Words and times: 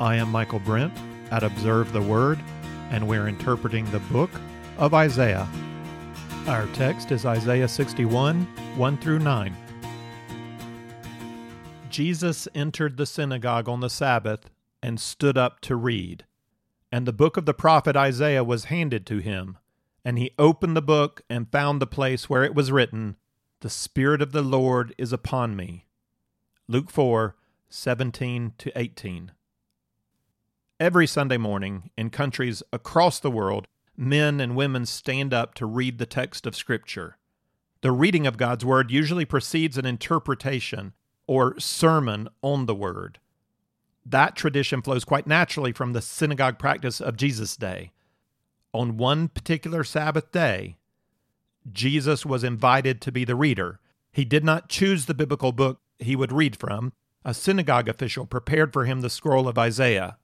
I 0.00 0.16
am 0.16 0.32
Michael 0.32 0.60
Brent 0.60 0.94
at 1.30 1.42
Observe 1.42 1.92
the 1.92 2.00
Word, 2.00 2.42
and 2.88 3.06
we're 3.06 3.28
interpreting 3.28 3.84
the 3.90 3.98
book 3.98 4.30
of 4.78 4.94
Isaiah. 4.94 5.46
Our 6.46 6.66
text 6.68 7.12
is 7.12 7.26
Isaiah 7.26 7.68
61 7.68 8.44
1 8.78 8.96
through 8.96 9.18
9. 9.18 9.54
Jesus 11.90 12.48
entered 12.54 12.96
the 12.96 13.04
synagogue 13.04 13.68
on 13.68 13.80
the 13.80 13.90
Sabbath 13.90 14.48
and 14.82 14.98
stood 14.98 15.36
up 15.36 15.60
to 15.60 15.76
read. 15.76 16.24
And 16.90 17.06
the 17.06 17.12
book 17.12 17.36
of 17.36 17.44
the 17.44 17.52
prophet 17.52 17.94
Isaiah 17.94 18.42
was 18.42 18.64
handed 18.64 19.04
to 19.04 19.18
him. 19.18 19.58
And 20.02 20.18
he 20.18 20.30
opened 20.38 20.78
the 20.78 20.80
book 20.80 21.20
and 21.28 21.52
found 21.52 21.78
the 21.78 21.86
place 21.86 22.30
where 22.30 22.42
it 22.42 22.54
was 22.54 22.72
written, 22.72 23.16
The 23.60 23.68
Spirit 23.68 24.22
of 24.22 24.32
the 24.32 24.40
Lord 24.40 24.94
is 24.96 25.12
upon 25.12 25.56
me. 25.56 25.84
Luke 26.68 26.88
4 26.88 27.36
17 27.68 28.54
to 28.56 28.72
18. 28.74 29.32
Every 30.80 31.06
Sunday 31.06 31.36
morning, 31.36 31.90
in 31.98 32.08
countries 32.08 32.62
across 32.72 33.20
the 33.20 33.30
world, 33.30 33.68
men 33.98 34.40
and 34.40 34.56
women 34.56 34.86
stand 34.86 35.34
up 35.34 35.52
to 35.56 35.66
read 35.66 35.98
the 35.98 36.06
text 36.06 36.46
of 36.46 36.56
Scripture. 36.56 37.18
The 37.82 37.92
reading 37.92 38.26
of 38.26 38.38
God's 38.38 38.64
Word 38.64 38.90
usually 38.90 39.26
precedes 39.26 39.76
an 39.76 39.84
interpretation 39.84 40.94
or 41.26 41.60
sermon 41.60 42.30
on 42.40 42.64
the 42.64 42.74
Word. 42.74 43.18
That 44.06 44.36
tradition 44.36 44.80
flows 44.80 45.04
quite 45.04 45.26
naturally 45.26 45.72
from 45.72 45.92
the 45.92 46.00
synagogue 46.00 46.58
practice 46.58 46.98
of 46.98 47.18
Jesus' 47.18 47.58
day. 47.58 47.92
On 48.72 48.96
one 48.96 49.28
particular 49.28 49.84
Sabbath 49.84 50.32
day, 50.32 50.78
Jesus 51.70 52.24
was 52.24 52.42
invited 52.42 53.02
to 53.02 53.12
be 53.12 53.26
the 53.26 53.36
reader. 53.36 53.80
He 54.12 54.24
did 54.24 54.44
not 54.44 54.70
choose 54.70 55.04
the 55.04 55.12
biblical 55.12 55.52
book 55.52 55.82
he 55.98 56.16
would 56.16 56.32
read 56.32 56.56
from. 56.56 56.94
A 57.22 57.34
synagogue 57.34 57.86
official 57.86 58.24
prepared 58.24 58.72
for 58.72 58.86
him 58.86 59.02
the 59.02 59.10
scroll 59.10 59.46
of 59.46 59.58
Isaiah 59.58 60.16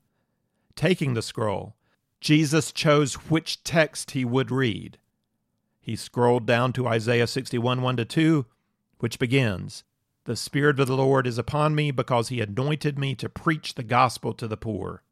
taking 0.77 1.15
the 1.15 1.23
scroll, 1.23 1.77
Jesus 2.21 2.73
chose 2.73 3.15
which 3.15 3.65
text 3.65 4.13
he 4.13 4.25
would 4.25 4.51
read. 4.51 4.99
He 5.81 5.97
scrolled 5.97 6.47
down 6.47 6.73
to 6.75 6.87
Isaiah 6.87 7.27
61 7.27 7.83
1 7.83 7.97
to 7.97 8.05
2, 8.05 8.47
which 8.99 9.19
begins 9.19 9.85
The 10.25 10.37
Spirit 10.37 10.81
of 10.81 10.89
the 10.89 10.97
Lord 10.97 11.27
is 11.27 11.39
upon 11.39 11.75
me 11.75 11.91
because 11.91 12.29
he 12.29 12.41
anointed 12.41 12.99
me 12.99 13.15
to 13.17 13.29
preach 13.29 13.75
the 13.75 13.83
gospel 13.83 14.35
to 14.35 14.49
the 14.49 14.57
poor. 14.57 15.03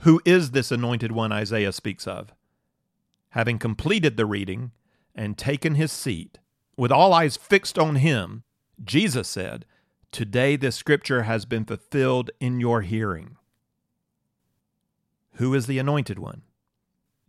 Who 0.00 0.20
is 0.24 0.50
this 0.50 0.70
anointed 0.70 1.12
one 1.12 1.32
Isaiah 1.32 1.72
speaks 1.72 2.06
of? 2.06 2.32
Having 3.30 3.58
completed 3.58 4.16
the 4.16 4.26
reading 4.26 4.72
and 5.14 5.36
taken 5.36 5.74
his 5.74 5.92
seat, 5.92 6.38
with 6.76 6.92
all 6.92 7.12
eyes 7.12 7.36
fixed 7.36 7.78
on 7.78 7.96
him, 7.96 8.44
Jesus 8.82 9.28
said, 9.28 9.64
Today 10.12 10.56
this 10.56 10.76
scripture 10.76 11.22
has 11.22 11.44
been 11.44 11.64
fulfilled 11.64 12.30
in 12.40 12.60
your 12.60 12.82
hearing. 12.82 13.36
Who 15.36 15.54
is 15.54 15.66
the 15.66 15.78
anointed 15.78 16.18
one? 16.18 16.42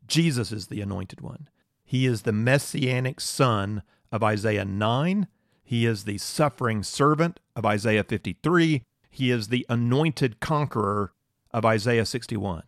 Jesus 0.07 0.51
is 0.51 0.67
the 0.67 0.81
anointed 0.81 1.21
one. 1.21 1.49
He 1.83 2.05
is 2.05 2.21
the 2.21 2.31
messianic 2.31 3.19
son 3.19 3.83
of 4.11 4.23
Isaiah 4.23 4.65
9. 4.65 5.27
He 5.63 5.85
is 5.85 6.05
the 6.05 6.17
suffering 6.17 6.83
servant 6.83 7.39
of 7.55 7.65
Isaiah 7.65 8.03
53. 8.03 8.83
He 9.09 9.31
is 9.31 9.49
the 9.49 9.65
anointed 9.67 10.39
conqueror 10.39 11.11
of 11.51 11.65
Isaiah 11.65 12.05
61. 12.05 12.63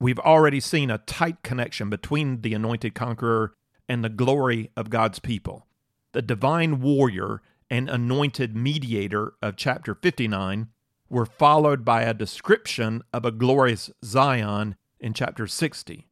We've 0.00 0.18
already 0.20 0.60
seen 0.60 0.90
a 0.90 0.98
tight 0.98 1.42
connection 1.42 1.90
between 1.90 2.40
the 2.40 2.54
anointed 2.54 2.94
conqueror 2.94 3.54
and 3.88 4.04
the 4.04 4.08
glory 4.08 4.70
of 4.76 4.90
God's 4.90 5.18
people. 5.18 5.66
The 6.12 6.22
divine 6.22 6.80
warrior 6.80 7.42
and 7.68 7.90
anointed 7.90 8.56
mediator 8.56 9.34
of 9.42 9.56
chapter 9.56 9.94
59 9.94 10.68
were 11.08 11.26
followed 11.26 11.84
by 11.84 12.02
a 12.02 12.14
description 12.14 13.02
of 13.12 13.24
a 13.24 13.30
glorious 13.30 13.90
Zion 14.04 14.76
in 15.00 15.14
chapter 15.14 15.46
60. 15.46 16.06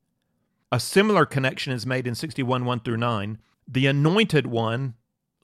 A 0.72 0.80
similar 0.80 1.26
connection 1.26 1.72
is 1.72 1.86
made 1.86 2.06
in 2.06 2.14
61 2.14 2.64
1 2.64 2.80
through 2.80 2.96
9. 2.96 3.38
The 3.68 3.86
anointed 3.86 4.46
one 4.46 4.94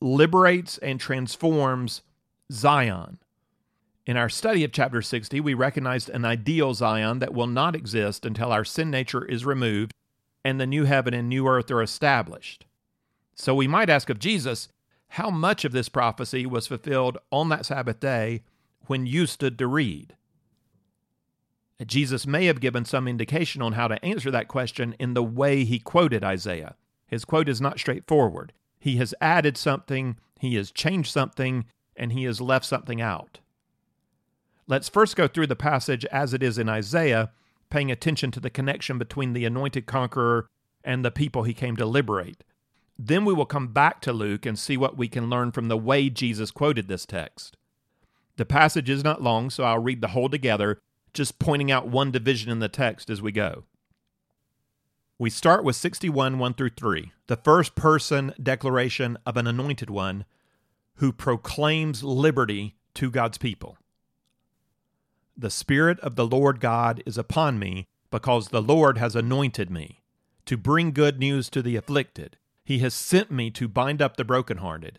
liberates 0.01 0.79
and 0.79 0.99
transforms 0.99 2.03
Zion. 2.51 3.19
In 4.05 4.17
our 4.17 4.29
study 4.29 4.65
of 4.65 4.73
chapter 4.73 5.01
60, 5.01 5.41
we 5.41 5.55
recognized 5.55 6.09
an 6.09 6.25
ideal 6.25 6.75
Zion 6.75 7.21
that 7.21 7.35
will 7.35 7.47
not 7.47 7.77
exist 7.77 8.27
until 8.27 8.51
our 8.51 8.65
sin 8.65 8.91
nature 8.91 9.25
is 9.25 9.45
removed 9.45 9.93
and 10.45 10.61
the 10.61 10.67
new 10.67 10.85
heaven 10.85 11.15
and 11.15 11.29
new 11.29 11.47
earth 11.47 11.71
are 11.71 11.83
established. 11.83 12.67
So 13.37 13.55
we 13.55 13.69
might 13.69 13.91
ask 13.91 14.11
of 14.11 14.19
Jesus, 14.19 14.69
how 15.09 15.31
much 15.31 15.65
of 15.65 15.73
this 15.73 15.89
prophecy 15.89 16.47
was 16.47 16.67
fulfilled 16.67 17.19
on 17.31 17.49
that 17.51 17.67
Sabbath 17.67 18.01
day 18.01 18.43
when 18.87 19.07
you 19.07 19.27
stood 19.27 19.59
to 19.59 19.67
read? 19.67 20.17
Jesus 21.87 22.27
may 22.27 22.47
have 22.47 22.61
given 22.61 22.85
some 22.85 23.09
indication 23.09 23.61
on 23.63 23.73
how 23.73 23.89
to 23.89 24.03
answer 24.05 24.31
that 24.31 24.49
question 24.49 24.95
in 24.99 25.15
the 25.15 25.23
way 25.23 25.65
he 25.65 25.79
quoted 25.79 26.23
Isaiah. 26.23 26.77
His 27.07 27.25
quote 27.25 27.49
is 27.49 27.61
not 27.61 27.79
straightforward. 27.79 28.53
He 28.79 28.97
has 28.97 29.15
added 29.21 29.57
something, 29.57 30.17
he 30.39 30.55
has 30.57 30.71
changed 30.71 31.11
something, 31.11 31.67
and 31.97 32.13
he 32.13 32.25
has 32.25 32.41
left 32.41 32.65
something 32.65 33.01
out. 33.01 33.41
Let's 34.67 34.89
first 34.89 35.17
go 35.17 35.29
through 35.29 35.49
the 35.49 35.57
passage 35.57 36.05
as 36.07 36.33
it 36.33 36.43
is 36.43 36.59
in 36.59 36.69
Isaiah, 36.69 37.31
paying 37.71 37.91
attention 37.91 38.31
to 38.33 38.41
the 38.41 38.51
connection 38.51 38.99
between 38.99 39.33
the 39.33 39.45
anointed 39.45 39.87
conqueror 39.87 40.47
and 40.85 41.05
the 41.05 41.11
people 41.11 41.43
he 41.43 41.55
came 41.55 41.77
to 41.77 41.87
liberate. 41.87 42.45
Then 42.99 43.25
we 43.25 43.33
will 43.33 43.47
come 43.47 43.69
back 43.69 44.01
to 44.03 44.13
Luke 44.13 44.47
and 44.47 44.59
see 44.59 44.77
what 44.77 44.97
we 44.97 45.09
can 45.09 45.31
learn 45.31 45.53
from 45.53 45.69
the 45.69 45.77
way 45.77 46.09
Jesus 46.11 46.51
quoted 46.51 46.89
this 46.89 47.07
text. 47.07 47.57
The 48.37 48.45
passage 48.45 48.89
is 48.89 49.05
not 49.05 49.23
long, 49.23 49.51
so 49.51 49.65
I'll 49.65 49.79
read 49.79 50.01
the 50.01 50.09
whole 50.09 50.29
together, 50.29 50.79
just 51.13 51.39
pointing 51.39 51.71
out 51.71 51.89
one 51.89 52.11
division 52.11 52.51
in 52.51 52.61
the 52.61 52.69
text 52.69 53.11
as 53.11 53.21
we 53.21 53.33
go. 53.33 53.65
We 55.19 55.31
start 55.31 55.63
with 55.65 55.77
61 55.77 56.39
1 56.39 56.55
through 56.55 56.71
3, 56.71 57.13
the 57.27 57.37
first 57.37 57.75
person 57.75 58.35
declaration 58.43 59.19
of 59.27 59.37
an 59.37 59.47
anointed 59.47 59.91
one 59.91 60.25
who 60.97 61.13
proclaims 61.13 62.03
liberty 62.03 62.77
to 62.95 63.11
God's 63.11 63.39
people. 63.39 63.77
The 65.37 65.51
Spirit 65.51 66.01
of 66.01 66.17
the 66.17 66.27
Lord 66.27 66.61
God 66.61 67.03
is 67.07 67.19
upon 67.19 67.59
me, 67.59 67.87
because 68.11 68.49
the 68.49 68.63
Lord 68.63 68.99
has 68.99 69.15
anointed 69.15 69.71
me 69.71 70.03
to 70.47 70.57
bring 70.57 70.93
good 70.93 71.19
news 71.19 71.49
to 71.51 71.63
the 71.63 71.77
afflicted. 71.77 72.37
He 72.65 72.81
has 72.81 72.95
sent 72.95 73.31
me 73.31 73.51
to 73.53 73.69
bind 73.69 74.03
up 74.03 74.17
the 74.17 74.25
brokenhearted, 74.25 74.99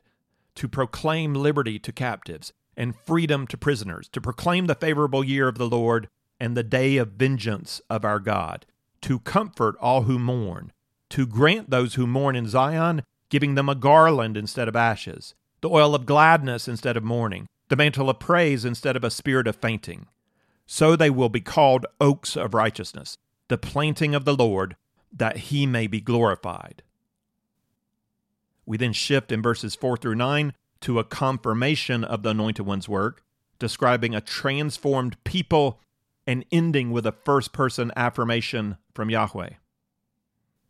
to 0.55 0.67
proclaim 0.67 1.33
liberty 1.33 1.79
to 1.79 1.91
captives 1.91 2.53
and 2.75 2.95
freedom 2.95 3.47
to 3.47 3.57
prisoners, 3.57 4.07
to 4.09 4.21
proclaim 4.21 4.67
the 4.67 4.75
favorable 4.75 5.23
year 5.23 5.47
of 5.47 5.57
the 5.57 5.67
Lord 5.67 6.07
and 6.39 6.57
the 6.57 6.63
day 6.63 6.97
of 6.97 7.13
vengeance 7.13 7.81
of 7.89 8.03
our 8.03 8.19
God, 8.19 8.65
to 9.01 9.19
comfort 9.19 9.75
all 9.79 10.03
who 10.03 10.17
mourn, 10.17 10.71
to 11.09 11.25
grant 11.25 11.69
those 11.69 11.95
who 11.95 12.07
mourn 12.07 12.35
in 12.35 12.47
Zion, 12.47 13.03
giving 13.29 13.55
them 13.55 13.69
a 13.69 13.75
garland 13.75 14.37
instead 14.37 14.67
of 14.67 14.75
ashes, 14.75 15.35
the 15.61 15.69
oil 15.69 15.95
of 15.95 16.05
gladness 16.05 16.67
instead 16.67 16.97
of 16.97 17.03
mourning, 17.03 17.47
the 17.69 17.75
mantle 17.75 18.09
of 18.09 18.19
praise 18.19 18.65
instead 18.65 18.95
of 18.95 19.03
a 19.03 19.11
spirit 19.11 19.47
of 19.47 19.55
fainting. 19.55 20.07
So 20.65 20.95
they 20.95 21.09
will 21.09 21.29
be 21.29 21.41
called 21.41 21.85
oaks 22.01 22.35
of 22.35 22.53
righteousness, 22.53 23.17
the 23.47 23.57
planting 23.57 24.15
of 24.15 24.25
the 24.25 24.35
Lord, 24.35 24.75
that 25.11 25.37
he 25.37 25.65
may 25.65 25.87
be 25.87 26.01
glorified. 26.01 26.83
We 28.65 28.77
then 28.77 28.93
shift 28.93 29.31
in 29.31 29.41
verses 29.41 29.75
4 29.75 29.97
through 29.97 30.15
9 30.15 30.53
to 30.83 30.99
a 30.99 31.03
confirmation 31.03 32.03
of 32.03 32.23
the 32.23 32.29
Anointed 32.29 32.65
One's 32.65 32.89
work, 32.89 33.23
describing 33.57 34.13
a 34.13 34.21
transformed 34.21 35.21
people 35.23 35.79
and 36.27 36.45
ending 36.51 36.91
with 36.91 37.05
a 37.05 37.11
first 37.11 37.53
person 37.53 37.91
affirmation 37.95 38.77
from 38.93 39.09
Yahweh. 39.09 39.51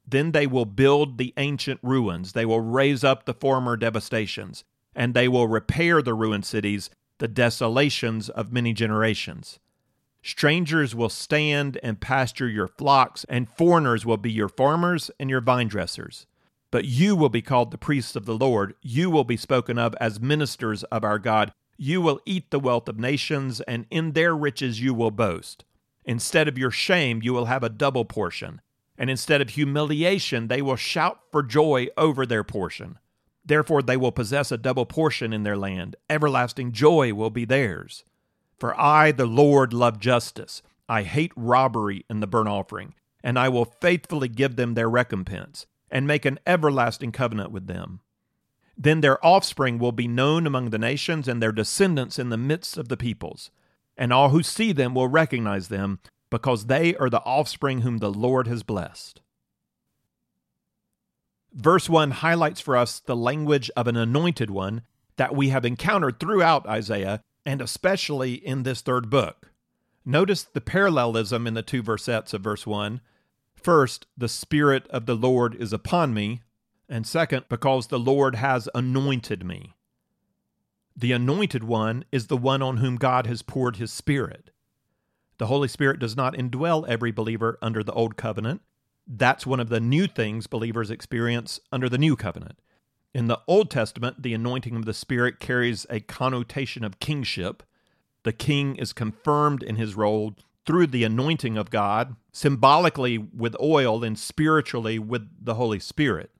Then 0.07 0.31
they 0.31 0.45
will 0.45 0.65
build 0.65 1.17
the 1.17 1.33
ancient 1.37 1.79
ruins, 1.81 2.33
they 2.33 2.45
will 2.45 2.61
raise 2.61 3.03
up 3.03 3.25
the 3.25 3.33
former 3.33 3.75
devastations, 3.75 4.63
and 4.95 5.13
they 5.13 5.27
will 5.27 5.47
repair 5.47 6.01
the 6.01 6.13
ruined 6.13 6.45
cities, 6.45 6.91
the 7.17 7.27
desolations 7.27 8.29
of 8.29 8.53
many 8.53 8.73
generations. 8.73 9.59
Strangers 10.21 10.93
will 10.93 11.09
stand 11.09 11.79
and 11.81 11.99
pasture 11.99 12.47
your 12.47 12.67
flocks, 12.67 13.25
and 13.29 13.49
foreigners 13.49 14.05
will 14.05 14.17
be 14.17 14.31
your 14.31 14.49
farmers 14.49 15.09
and 15.19 15.29
your 15.29 15.41
vine 15.41 15.67
dressers. 15.67 16.27
But 16.73 16.85
you 16.85 17.15
will 17.15 17.29
be 17.29 17.43
called 17.43 17.69
the 17.69 17.77
priests 17.77 18.15
of 18.15 18.25
the 18.25 18.35
Lord. 18.35 18.73
You 18.81 19.11
will 19.11 19.25
be 19.25 19.37
spoken 19.37 19.77
of 19.77 19.93
as 20.01 20.19
ministers 20.19 20.81
of 20.85 21.03
our 21.03 21.19
God. 21.19 21.53
You 21.77 22.01
will 22.01 22.19
eat 22.25 22.49
the 22.49 22.59
wealth 22.59 22.89
of 22.89 22.97
nations, 22.97 23.61
and 23.61 23.85
in 23.91 24.13
their 24.13 24.35
riches 24.35 24.81
you 24.81 24.95
will 24.95 25.11
boast. 25.11 25.65
Instead 26.03 26.47
of 26.47 26.57
your 26.57 26.71
shame, 26.71 27.21
you 27.21 27.31
will 27.31 27.45
have 27.45 27.61
a 27.61 27.69
double 27.69 28.05
portion. 28.05 28.59
And 28.97 29.11
instead 29.11 29.39
of 29.39 29.51
humiliation, 29.51 30.47
they 30.47 30.63
will 30.63 30.75
shout 30.75 31.19
for 31.31 31.43
joy 31.43 31.89
over 31.95 32.25
their 32.25 32.43
portion. 32.43 32.97
Therefore, 33.45 33.83
they 33.83 33.95
will 33.95 34.11
possess 34.11 34.51
a 34.51 34.57
double 34.57 34.87
portion 34.87 35.31
in 35.31 35.43
their 35.43 35.55
land. 35.55 35.95
Everlasting 36.09 36.71
joy 36.71 37.13
will 37.13 37.29
be 37.29 37.45
theirs. 37.45 38.03
For 38.57 38.73
I, 38.81 39.11
the 39.11 39.27
Lord, 39.27 39.73
love 39.73 39.99
justice. 39.99 40.63
I 40.89 41.03
hate 41.03 41.33
robbery 41.35 42.03
in 42.09 42.19
the 42.19 42.25
burnt 42.25 42.49
offering, 42.49 42.95
and 43.23 43.37
I 43.37 43.47
will 43.47 43.65
faithfully 43.65 44.27
give 44.27 44.55
them 44.55 44.73
their 44.73 44.89
recompense 44.89 45.67
and 45.93 46.05
make 46.05 46.25
an 46.25 46.39
everlasting 46.45 47.13
covenant 47.13 47.51
with 47.51 47.67
them. 47.67 48.01
Then 48.75 48.99
their 49.01 49.23
offspring 49.25 49.77
will 49.77 49.93
be 49.93 50.07
known 50.07 50.45
among 50.45 50.71
the 50.71 50.79
nations, 50.79 51.27
and 51.29 51.41
their 51.41 51.53
descendants 51.53 52.19
in 52.19 52.29
the 52.29 52.37
midst 52.37 52.75
of 52.75 52.89
the 52.89 52.97
peoples. 52.97 53.51
and 53.97 54.11
all 54.11 54.29
who 54.29 54.43
see 54.43 54.71
them 54.71 54.95
will 54.95 55.07
recognize 55.07 55.67
them, 55.67 55.99
because 56.29 56.65
they 56.65 56.95
are 56.95 57.09
the 57.09 57.21
offspring 57.21 57.81
whom 57.81 57.99
the 57.99 58.11
Lord 58.11 58.47
has 58.47 58.63
blessed. 58.63 59.21
Verse 61.53 61.87
1 61.87 62.11
highlights 62.11 62.59
for 62.59 62.75
us 62.75 62.99
the 62.99 63.15
language 63.15 63.69
of 63.75 63.87
an 63.87 63.95
anointed 63.95 64.49
one 64.49 64.81
that 65.17 65.35
we 65.35 65.49
have 65.49 65.65
encountered 65.65 66.19
throughout 66.19 66.65
Isaiah, 66.65 67.21
and 67.45 67.61
especially 67.61 68.33
in 68.33 68.63
this 68.63 68.81
third 68.81 69.11
book. 69.11 69.51
Notice 70.03 70.43
the 70.43 70.61
parallelism 70.61 71.45
in 71.45 71.53
the 71.53 71.61
two 71.61 71.83
versets 71.83 72.33
of 72.33 72.41
verse 72.41 72.65
1. 72.65 72.99
First, 73.63 74.07
the 74.17 74.27
Spirit 74.27 74.87
of 74.89 75.05
the 75.05 75.15
Lord 75.15 75.55
is 75.55 75.71
upon 75.71 76.13
me, 76.13 76.41
and 76.89 77.07
second, 77.07 77.45
because 77.47 77.87
the 77.87 77.97
Lord 77.97 78.35
has 78.35 78.67
anointed 78.75 79.45
me. 79.45 79.77
The 80.97 81.13
anointed 81.13 81.63
one 81.63 82.03
is 82.11 82.27
the 82.27 82.35
one 82.35 82.61
on 82.61 82.77
whom 82.77 82.97
God 82.97 83.25
has 83.25 83.41
poured 83.41 83.77
his 83.77 83.91
Spirit. 83.91 84.49
The 85.37 85.47
Holy 85.47 85.69
Spirit 85.69 85.99
does 85.99 86.15
not 86.15 86.35
indwell 86.35 86.85
every 86.89 87.11
believer 87.11 87.57
under 87.61 87.83
the 87.83 87.93
Old 87.93 88.17
Covenant. 88.17 88.61
That's 89.07 89.45
one 89.47 89.61
of 89.61 89.69
the 89.69 89.79
new 89.79 90.07
things 90.07 90.45
believers 90.45 90.91
experience 90.91 91.61
under 91.71 91.87
the 91.87 91.97
New 91.97 92.17
Covenant. 92.17 92.59
In 93.13 93.27
the 93.27 93.39
Old 93.47 93.71
Testament, 93.71 94.23
the 94.23 94.33
anointing 94.33 94.75
of 94.75 94.83
the 94.83 94.93
Spirit 94.93 95.39
carries 95.39 95.85
a 95.89 96.01
connotation 96.01 96.83
of 96.83 96.99
kingship. 96.99 97.63
The 98.23 98.33
king 98.33 98.75
is 98.75 98.91
confirmed 98.91 99.63
in 99.63 99.77
his 99.77 99.95
role 99.95 100.35
through 100.65 100.87
the 100.87 101.03
anointing 101.03 101.57
of 101.57 101.69
God, 101.69 102.15
symbolically 102.31 103.17
with 103.17 103.55
oil 103.61 104.03
and 104.03 104.17
spiritually 104.17 104.97
with 104.97 105.27
the 105.39 105.55
Holy 105.55 105.79
Spirit. 105.79 106.31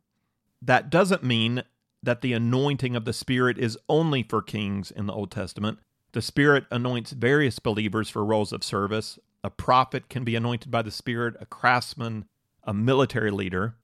That 0.61 0.89
doesn't 0.89 1.23
mean 1.23 1.63
that 2.01 2.21
the 2.21 2.33
anointing 2.33 2.95
of 2.95 3.05
the 3.05 3.13
Spirit 3.13 3.57
is 3.57 3.77
only 3.89 4.23
for 4.23 4.41
kings 4.41 4.91
in 4.91 5.07
the 5.07 5.13
Old 5.13 5.31
Testament. 5.31 5.79
The 6.13 6.21
Spirit 6.21 6.65
anoints 6.69 7.11
various 7.11 7.59
believers 7.59 8.09
for 8.09 8.23
roles 8.23 8.53
of 8.53 8.63
service. 8.63 9.17
A 9.43 9.49
prophet 9.49 10.09
can 10.09 10.23
be 10.23 10.35
anointed 10.35 10.71
by 10.71 10.81
the 10.81 10.91
Spirit, 10.91 11.35
a 11.39 11.45
craftsman, 11.45 12.25
a 12.63 12.73
military 12.73 13.31
leader. 13.31 13.75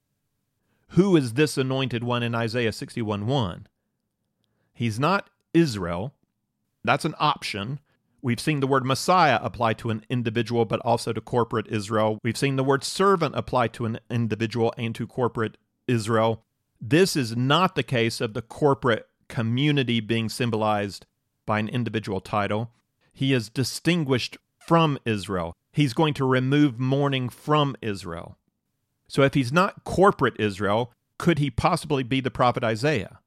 Who 0.90 1.16
is 1.16 1.34
this 1.34 1.58
anointed 1.58 2.02
one 2.02 2.22
in 2.22 2.34
Isaiah 2.34 2.72
61 2.72 3.26
1? 3.26 3.66
He's 4.72 4.98
not 4.98 5.28
Israel. 5.52 6.14
That's 6.84 7.04
an 7.04 7.14
option. 7.18 7.80
We've 8.22 8.40
seen 8.40 8.60
the 8.60 8.66
word 8.66 8.84
Messiah 8.84 9.38
apply 9.42 9.74
to 9.74 9.90
an 9.90 10.04
individual, 10.10 10.64
but 10.64 10.80
also 10.80 11.12
to 11.12 11.20
corporate 11.20 11.68
Israel. 11.68 12.18
We've 12.22 12.36
seen 12.36 12.56
the 12.56 12.64
word 12.64 12.84
servant 12.84 13.34
apply 13.34 13.68
to 13.68 13.86
an 13.86 13.98
individual 14.10 14.74
and 14.76 14.94
to 14.94 15.06
corporate 15.06 15.56
Israel. 15.88 16.44
This 16.80 17.16
is 17.16 17.36
not 17.36 17.74
the 17.74 17.82
case 17.82 18.20
of 18.20 18.34
the 18.34 18.42
corporate 18.42 19.06
community 19.28 20.00
being 20.00 20.28
symbolized 20.28 21.06
by 21.46 21.58
an 21.58 21.68
individual 21.68 22.20
title. 22.20 22.72
He 23.12 23.32
is 23.32 23.48
distinguished 23.48 24.36
from 24.58 24.98
Israel. 25.04 25.56
He's 25.72 25.94
going 25.94 26.14
to 26.14 26.24
remove 26.24 26.78
mourning 26.78 27.28
from 27.28 27.76
Israel. 27.80 28.36
So 29.08 29.22
if 29.22 29.34
he's 29.34 29.52
not 29.52 29.84
corporate 29.84 30.38
Israel, 30.38 30.92
could 31.18 31.38
he 31.38 31.50
possibly 31.50 32.02
be 32.02 32.20
the 32.20 32.30
prophet 32.30 32.62
Isaiah? 32.64 33.20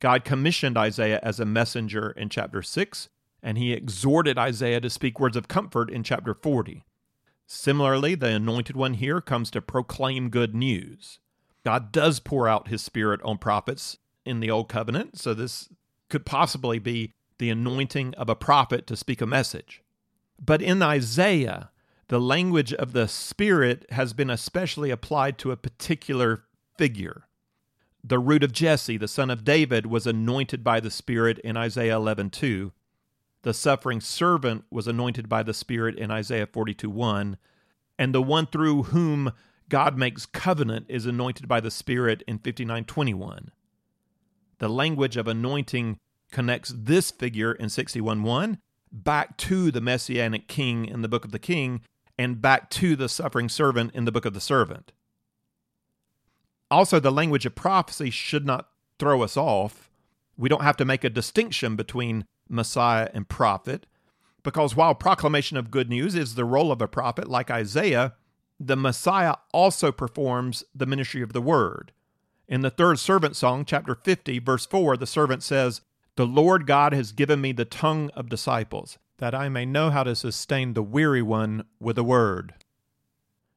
God 0.00 0.24
commissioned 0.24 0.76
Isaiah 0.76 1.20
as 1.22 1.40
a 1.40 1.44
messenger 1.46 2.10
in 2.10 2.28
chapter 2.28 2.62
6, 2.62 3.08
and 3.46 3.56
he 3.56 3.72
exhorted 3.72 4.36
Isaiah 4.36 4.80
to 4.80 4.90
speak 4.90 5.20
words 5.20 5.36
of 5.36 5.46
comfort 5.46 5.88
in 5.88 6.02
chapter 6.02 6.34
40. 6.34 6.82
Similarly, 7.46 8.16
the 8.16 8.32
anointed 8.32 8.74
one 8.74 8.94
here 8.94 9.20
comes 9.20 9.52
to 9.52 9.62
proclaim 9.62 10.30
good 10.30 10.52
news. 10.52 11.20
God 11.64 11.92
does 11.92 12.18
pour 12.18 12.48
out 12.48 12.66
his 12.66 12.82
spirit 12.82 13.20
on 13.22 13.38
prophets 13.38 13.98
in 14.24 14.40
the 14.40 14.50
old 14.50 14.68
covenant, 14.68 15.20
so 15.20 15.32
this 15.32 15.68
could 16.08 16.26
possibly 16.26 16.80
be 16.80 17.12
the 17.38 17.48
anointing 17.48 18.14
of 18.14 18.28
a 18.28 18.34
prophet 18.34 18.84
to 18.88 18.96
speak 18.96 19.20
a 19.20 19.26
message. 19.26 19.80
But 20.44 20.60
in 20.60 20.82
Isaiah, 20.82 21.70
the 22.08 22.20
language 22.20 22.74
of 22.74 22.94
the 22.94 23.06
spirit 23.06 23.86
has 23.90 24.12
been 24.12 24.28
especially 24.28 24.90
applied 24.90 25.38
to 25.38 25.52
a 25.52 25.56
particular 25.56 26.42
figure. 26.76 27.28
The 28.02 28.18
root 28.18 28.42
of 28.42 28.50
Jesse, 28.50 28.96
the 28.96 29.06
son 29.06 29.30
of 29.30 29.44
David, 29.44 29.86
was 29.86 30.04
anointed 30.04 30.64
by 30.64 30.80
the 30.80 30.90
Spirit 30.90 31.38
in 31.40 31.56
Isaiah 31.56 31.96
11:2. 31.96 32.72
The 33.46 33.54
suffering 33.54 34.00
servant 34.00 34.64
was 34.72 34.88
anointed 34.88 35.28
by 35.28 35.44
the 35.44 35.54
Spirit 35.54 35.94
in 35.94 36.10
Isaiah 36.10 36.48
42:1, 36.48 37.38
and 37.96 38.12
the 38.12 38.20
one 38.20 38.46
through 38.46 38.82
whom 38.90 39.32
God 39.68 39.96
makes 39.96 40.26
covenant 40.26 40.86
is 40.88 41.06
anointed 41.06 41.46
by 41.46 41.60
the 41.60 41.70
Spirit 41.70 42.24
in 42.26 42.40
59:21. 42.40 43.52
The 44.58 44.68
language 44.68 45.16
of 45.16 45.28
anointing 45.28 46.00
connects 46.32 46.74
this 46.76 47.12
figure 47.12 47.52
in 47.52 47.68
61:1 47.68 48.58
back 48.90 49.36
to 49.36 49.70
the 49.70 49.80
messianic 49.80 50.48
king 50.48 50.84
in 50.84 51.02
the 51.02 51.08
book 51.08 51.24
of 51.24 51.30
the 51.30 51.38
king 51.38 51.82
and 52.18 52.42
back 52.42 52.68
to 52.70 52.96
the 52.96 53.08
suffering 53.08 53.48
servant 53.48 53.94
in 53.94 54.06
the 54.06 54.12
book 54.12 54.24
of 54.24 54.34
the 54.34 54.40
servant. 54.40 54.90
Also, 56.68 56.98
the 56.98 57.12
language 57.12 57.46
of 57.46 57.54
prophecy 57.54 58.10
should 58.10 58.44
not 58.44 58.70
throw 58.98 59.22
us 59.22 59.36
off. 59.36 59.88
We 60.36 60.48
don't 60.48 60.64
have 60.64 60.76
to 60.78 60.84
make 60.84 61.04
a 61.04 61.08
distinction 61.08 61.76
between 61.76 62.26
Messiah 62.48 63.10
and 63.12 63.28
prophet, 63.28 63.86
because 64.42 64.76
while 64.76 64.94
proclamation 64.94 65.56
of 65.56 65.70
good 65.70 65.88
news 65.88 66.14
is 66.14 66.34
the 66.34 66.44
role 66.44 66.70
of 66.70 66.80
a 66.80 66.88
prophet 66.88 67.28
like 67.28 67.50
Isaiah, 67.50 68.14
the 68.58 68.76
Messiah 68.76 69.34
also 69.52 69.92
performs 69.92 70.64
the 70.74 70.86
ministry 70.86 71.22
of 71.22 71.32
the 71.32 71.42
word. 71.42 71.92
In 72.48 72.60
the 72.60 72.70
third 72.70 72.98
servant 72.98 73.34
song, 73.36 73.64
chapter 73.64 73.94
50, 73.94 74.38
verse 74.38 74.64
4, 74.66 74.96
the 74.96 75.06
servant 75.06 75.42
says, 75.42 75.80
The 76.14 76.26
Lord 76.26 76.66
God 76.66 76.92
has 76.92 77.12
given 77.12 77.40
me 77.40 77.52
the 77.52 77.64
tongue 77.64 78.10
of 78.10 78.28
disciples, 78.28 78.98
that 79.18 79.34
I 79.34 79.48
may 79.48 79.66
know 79.66 79.90
how 79.90 80.04
to 80.04 80.14
sustain 80.14 80.74
the 80.74 80.82
weary 80.82 81.22
one 81.22 81.64
with 81.80 81.98
a 81.98 82.04
word. 82.04 82.54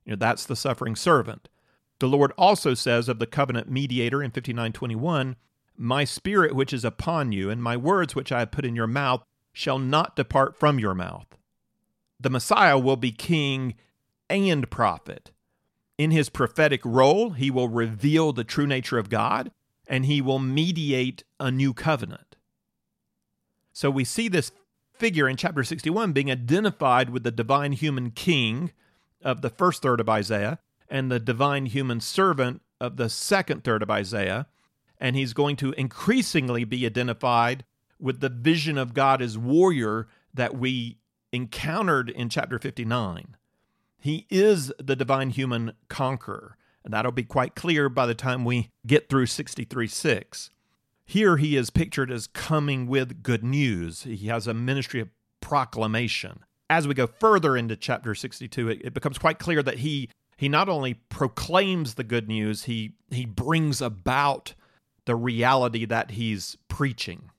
You 0.06 0.14
know, 0.14 0.18
that's 0.18 0.46
the 0.46 0.56
suffering 0.56 0.96
servant. 0.96 1.50
The 2.00 2.08
Lord 2.08 2.32
also 2.38 2.74
says 2.74 3.08
of 3.08 3.20
the 3.20 3.28
covenant 3.28 3.70
mediator 3.70 4.24
in 4.24 4.32
5921, 4.32 5.36
My 5.82 6.04
spirit 6.04 6.54
which 6.54 6.74
is 6.74 6.84
upon 6.84 7.32
you, 7.32 7.50
and 7.50 7.64
my 7.64 7.78
words 7.78 8.14
which 8.14 8.34
I 8.34 8.40
have 8.40 8.52
put 8.52 8.66
in 8.66 8.76
your 8.76 8.86
mouth, 8.86 9.24
shall 9.54 9.80
not 9.80 10.18
depart 10.18 10.60
from 10.60 10.78
your 10.78 10.94
mouth. 10.94 11.26
The 12.20 12.30
Messiah 12.30 12.78
will 12.78 12.98
be 12.98 13.14
king 13.14 13.76
and 14.30 14.70
prophet. 14.70 15.32
In 15.98 16.12
his 16.12 16.30
prophetic 16.30 16.82
role, 16.84 17.30
he 17.32 17.50
will 17.50 17.70
reveal 17.70 18.34
the 18.34 18.44
true 18.44 18.68
nature 18.68 18.98
of 18.98 19.10
God 19.10 19.52
and 19.88 20.06
he 20.06 20.22
will 20.22 20.38
mediate 20.38 21.24
a 21.40 21.50
new 21.50 21.74
covenant. 21.74 22.36
So 23.72 23.90
we 23.90 24.04
see 24.04 24.28
this 24.28 24.52
figure 24.94 25.30
in 25.30 25.38
chapter 25.38 25.64
61 25.64 26.12
being 26.12 26.30
identified 26.30 27.10
with 27.10 27.24
the 27.24 27.32
divine 27.32 27.72
human 27.72 28.12
king 28.12 28.74
of 29.22 29.42
the 29.42 29.50
first 29.50 29.82
third 29.82 30.02
of 30.02 30.10
Isaiah 30.10 30.60
and 30.90 31.10
the 31.10 31.20
divine 31.20 31.68
human 31.68 32.02
servant 32.02 32.62
of 32.82 32.98
the 32.98 33.10
second 33.10 33.64
third 33.64 33.82
of 33.82 33.90
Isaiah. 33.90 34.48
And 35.00 35.16
he's 35.16 35.34
going 35.34 35.56
to 35.58 35.72
increasingly 35.74 36.66
be 36.66 36.86
identified 36.86 37.64
with 38.00 38.20
the 38.20 38.30
vision 38.30 38.78
of 38.78 38.94
God 38.94 39.22
as 39.22 39.38
warrior 39.38 40.08
that 40.34 40.58
we 40.58 41.00
encountered 41.32 42.10
in 42.10 42.30
chapter 42.30 42.60
59. 42.60 43.36
He 44.00 44.26
is 44.30 44.72
the 44.80 44.96
divine 44.96 45.30
human 45.30 45.74
conqueror, 45.90 46.58
and 46.84 46.94
that'll 46.94 47.12
be 47.12 47.24
quite 47.24 47.56
clear 47.56 47.90
by 47.90 48.06
the 48.06 48.16
time 48.16 48.46
we 48.46 48.70
get 48.88 49.10
through 49.10 49.26
63 49.26 49.88
6. 49.88 50.50
Here 51.06 51.38
he 51.38 51.56
is 51.58 51.70
pictured 51.70 52.12
as 52.12 52.28
coming 52.28 52.88
with 52.88 53.24
good 53.24 53.44
news. 53.44 54.04
He 54.04 54.28
has 54.28 54.48
a 54.48 54.54
ministry 54.54 55.02
of 55.02 55.10
proclamation. 55.42 56.44
As 56.70 56.88
we 56.88 56.94
go 56.94 57.08
further 57.08 57.58
into 57.58 57.76
chapter 57.76 58.14
62, 58.14 58.70
it, 58.70 58.82
it 58.86 58.94
becomes 58.94 59.18
quite 59.18 59.40
clear 59.40 59.64
that 59.64 59.80
he 59.80 60.10
he 60.38 60.48
not 60.48 60.70
only 60.70 60.94
proclaims 60.94 61.96
the 61.96 62.04
good 62.04 62.30
news, 62.30 62.64
he 62.64 62.94
he 63.10 63.26
brings 63.26 63.82
about 63.82 64.54
the 65.10 65.16
reality 65.16 65.86
that 65.86 66.12
he's 66.12 66.56
preaching. 66.68 67.32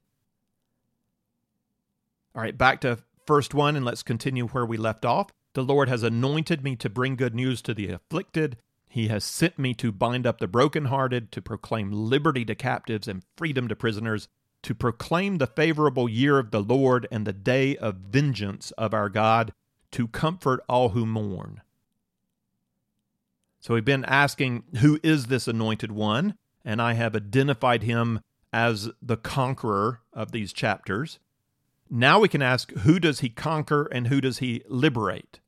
All 2.35 2.43
right, 2.43 2.59
back 2.59 2.81
to 2.81 2.99
first 3.25 3.55
one 3.55 3.77
and 3.77 3.85
let's 3.85 4.03
continue 4.03 4.49
where 4.49 4.67
we 4.67 4.77
left 4.77 5.05
off. 5.05 5.31
The 5.53 5.63
Lord 5.63 5.89
has 5.89 6.03
anointed 6.03 6.65
me 6.65 6.75
to 6.75 6.91
bring 6.91 7.15
good 7.15 7.33
news 7.33 7.63
to 7.63 7.73
the 7.73 7.91
afflicted. 7.91 8.57
He 8.89 9.07
has 9.07 9.23
sent 9.23 9.57
me 9.57 9.73
to 9.75 9.93
bind 9.93 10.27
up 10.27 10.41
the 10.41 10.49
brokenhearted, 10.49 11.31
to 11.31 11.41
proclaim 11.41 11.93
liberty 11.93 12.45
to 12.47 12.57
captives 12.57 13.07
and 13.07 13.23
freedom 13.37 13.69
to 13.69 13.77
prisoners, 13.77 14.27
to 14.65 14.75
proclaim 14.75 15.39
the 15.39 15.47
favorable 15.47 16.09
year 16.09 16.41
of 16.41 16.51
the 16.51 16.65
Lord 16.65 17.07
and 17.13 17.25
the 17.25 17.33
day 17.33 17.77
of 17.77 17.99
vengeance 17.99 18.73
of 18.73 18.93
our 18.93 19.09
God, 19.09 19.53
to 19.93 20.09
comfort 20.09 20.61
all 20.69 20.89
who 20.89 21.07
mourn. 21.07 21.63
So 23.61 23.75
we've 23.75 23.85
been 23.85 24.05
asking, 24.07 24.65
who 24.81 24.99
is 25.05 25.27
this 25.27 25.47
anointed 25.47 25.93
one? 25.93 26.35
And 26.65 26.81
I 26.81 26.95
have 26.95 27.17
identified 27.17 27.83
him 27.83 28.21
as 28.53 28.91
the 29.01 29.17
conqueror 29.17 30.01
of 30.13 30.33
these 30.33 30.53
chapters. 30.53 31.19
Now 31.89 32.21
we 32.21 32.29
can 32.29 32.43
ask 32.43 32.71
who 32.73 33.01
does 33.01 33.21
he 33.21 33.29
conquer 33.29 33.87
and 33.87 34.09
who 34.09 34.21
does 34.21 34.39
he 34.39 34.63
liberate? 34.69 35.41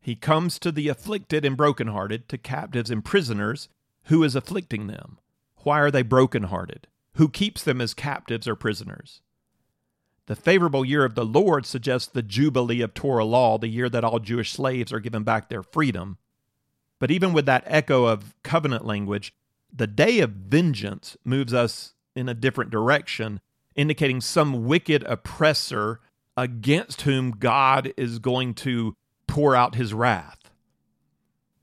He 0.00 0.14
comes 0.14 0.58
to 0.60 0.72
the 0.72 0.88
afflicted 0.88 1.44
and 1.44 1.56
brokenhearted, 1.56 2.28
to 2.28 2.38
captives 2.38 2.90
and 2.90 3.04
prisoners. 3.04 3.68
Who 4.04 4.22
is 4.22 4.34
afflicting 4.34 4.86
them? 4.86 5.18
Why 5.58 5.80
are 5.80 5.90
they 5.90 6.02
brokenhearted? 6.02 6.86
Who 7.14 7.28
keeps 7.28 7.62
them 7.62 7.80
as 7.80 7.92
captives 7.92 8.46
or 8.46 8.54
prisoners? 8.54 9.20
The 10.26 10.36
favorable 10.36 10.84
year 10.84 11.04
of 11.04 11.14
the 11.14 11.24
Lord 11.24 11.66
suggests 11.66 12.08
the 12.08 12.22
Jubilee 12.22 12.80
of 12.80 12.94
Torah 12.94 13.24
law, 13.24 13.58
the 13.58 13.68
year 13.68 13.88
that 13.88 14.04
all 14.04 14.18
Jewish 14.18 14.52
slaves 14.52 14.92
are 14.92 15.00
given 15.00 15.24
back 15.24 15.48
their 15.48 15.62
freedom. 15.62 16.18
But 16.98 17.10
even 17.10 17.32
with 17.32 17.46
that 17.46 17.64
echo 17.66 18.06
of 18.06 18.34
covenant 18.42 18.84
language, 18.84 19.32
the 19.74 19.86
day 19.86 20.20
of 20.20 20.30
vengeance 20.30 21.16
moves 21.24 21.54
us 21.54 21.94
in 22.16 22.28
a 22.28 22.34
different 22.34 22.70
direction, 22.70 23.40
indicating 23.76 24.20
some 24.20 24.66
wicked 24.66 25.04
oppressor 25.04 26.00
against 26.36 27.02
whom 27.02 27.32
God 27.32 27.92
is 27.96 28.18
going 28.18 28.54
to 28.54 28.94
pour 29.26 29.54
out 29.54 29.74
his 29.74 29.94
wrath. 29.94 30.38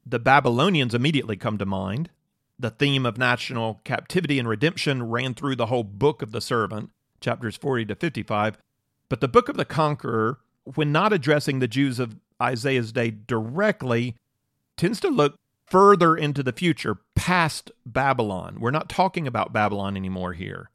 The 0.06 0.20
Babylonians 0.20 0.94
immediately 0.94 1.36
come 1.36 1.58
to 1.58 1.66
mind. 1.66 2.10
The 2.58 2.70
theme 2.70 3.06
of 3.06 3.18
national 3.18 3.82
captivity 3.84 4.40
and 4.40 4.48
redemption 4.48 5.10
ran 5.10 5.34
through 5.34 5.58
the 5.58 5.66
whole 5.66 5.84
book 5.84 6.22
of 6.22 6.32
the 6.32 6.42
servant, 6.42 6.92
chapters 7.20 7.58
40 7.58 7.86
to 7.86 7.96
55. 7.96 8.58
But 9.10 9.20
the 9.20 9.28
book 9.28 9.50
of 9.50 9.58
the 9.58 9.66
conqueror, 9.66 10.40
when 10.64 10.92
not 10.92 11.12
addressing 11.12 11.60
the 11.60 11.68
Jews 11.68 12.00
of 12.00 12.16
Isaiah's 12.42 12.92
day 12.92 13.12
directly, 13.12 14.16
tends 14.78 15.00
to 15.02 15.10
look 15.10 15.38
further 15.66 16.16
into 16.16 16.44
the 16.44 16.52
future, 16.52 16.98
past 17.16 17.72
Babylon. 17.86 18.58
We're 18.60 18.72
not 18.72 18.90
talking 18.90 19.28
about 19.28 19.54
Babylon 19.54 19.98
anymore 19.98 20.34
here. 20.34 20.70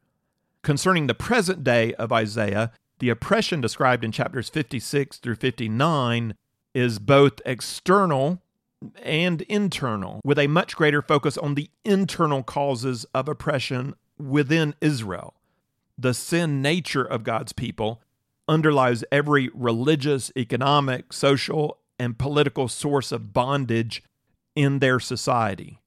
Concerning 0.63 1.07
the 1.07 1.15
present 1.15 1.63
day 1.63 1.93
of 1.93 2.11
Isaiah, 2.11 2.71
the 2.99 3.09
oppression 3.09 3.61
described 3.61 4.03
in 4.03 4.11
chapters 4.11 4.49
56 4.49 5.17
through 5.17 5.35
59 5.35 6.35
is 6.73 6.99
both 6.99 7.41
external 7.45 8.41
and 9.01 9.41
internal, 9.43 10.21
with 10.23 10.39
a 10.39 10.47
much 10.47 10.75
greater 10.75 11.01
focus 11.01 11.37
on 11.37 11.55
the 11.55 11.69
internal 11.85 12.43
causes 12.43 13.05
of 13.13 13.27
oppression 13.27 13.95
within 14.17 14.75
Israel 14.81 15.35
the 16.01 16.13
sin 16.13 16.61
nature 16.61 17.03
of 17.03 17.23
God's 17.23 17.53
people 17.53 18.01
underlies 18.47 19.03
every 19.11 19.49
religious, 19.53 20.31
economic, 20.35 21.13
social, 21.13 21.77
and 22.01 22.17
political 22.17 22.67
source 22.67 23.11
of 23.11 23.31
bondage 23.31 24.01
in 24.55 24.79
their 24.79 24.99
society. 24.99 25.79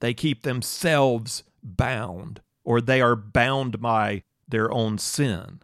They 0.00 0.14
keep 0.14 0.42
themselves 0.42 1.42
bound, 1.62 2.40
or 2.64 2.80
they 2.80 3.02
are 3.02 3.14
bound 3.14 3.82
by 3.82 4.22
their 4.48 4.72
own 4.72 4.96
sin. 4.96 5.60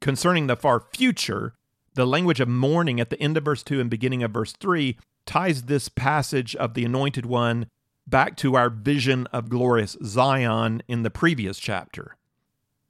Concerning 0.00 0.48
the 0.48 0.56
far 0.56 0.80
future, 0.80 1.54
the 1.94 2.08
language 2.08 2.40
of 2.40 2.48
mourning 2.48 2.98
at 2.98 3.08
the 3.08 3.20
end 3.20 3.36
of 3.36 3.44
verse 3.44 3.62
2 3.62 3.80
and 3.80 3.88
beginning 3.88 4.24
of 4.24 4.32
verse 4.32 4.52
3 4.54 4.98
ties 5.26 5.62
this 5.62 5.88
passage 5.88 6.56
of 6.56 6.74
the 6.74 6.84
Anointed 6.84 7.24
One 7.24 7.66
back 8.04 8.36
to 8.38 8.56
our 8.56 8.68
vision 8.68 9.28
of 9.28 9.48
glorious 9.48 9.96
Zion 10.04 10.82
in 10.88 11.04
the 11.04 11.10
previous 11.10 11.60
chapter. 11.60 12.16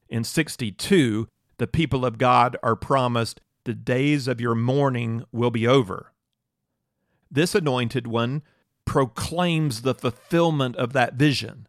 In 0.09 0.25
62, 0.25 1.29
the 1.59 1.67
people 1.67 2.07
of 2.07 2.17
God 2.17 2.57
are 2.63 2.77
promised, 2.77 3.43
The 3.65 3.75
days 3.75 4.29
of 4.29 4.41
your 4.41 4.55
mourning 4.55 5.25
will 5.33 5.51
be 5.51 5.67
over. 5.67 6.13
This 7.31 7.55
anointed 7.55 8.07
one 8.07 8.43
proclaims 8.85 9.83
the 9.83 9.95
fulfillment 9.95 10.77
of 10.77 10.93
that 10.93 11.15
vision. 11.15 11.67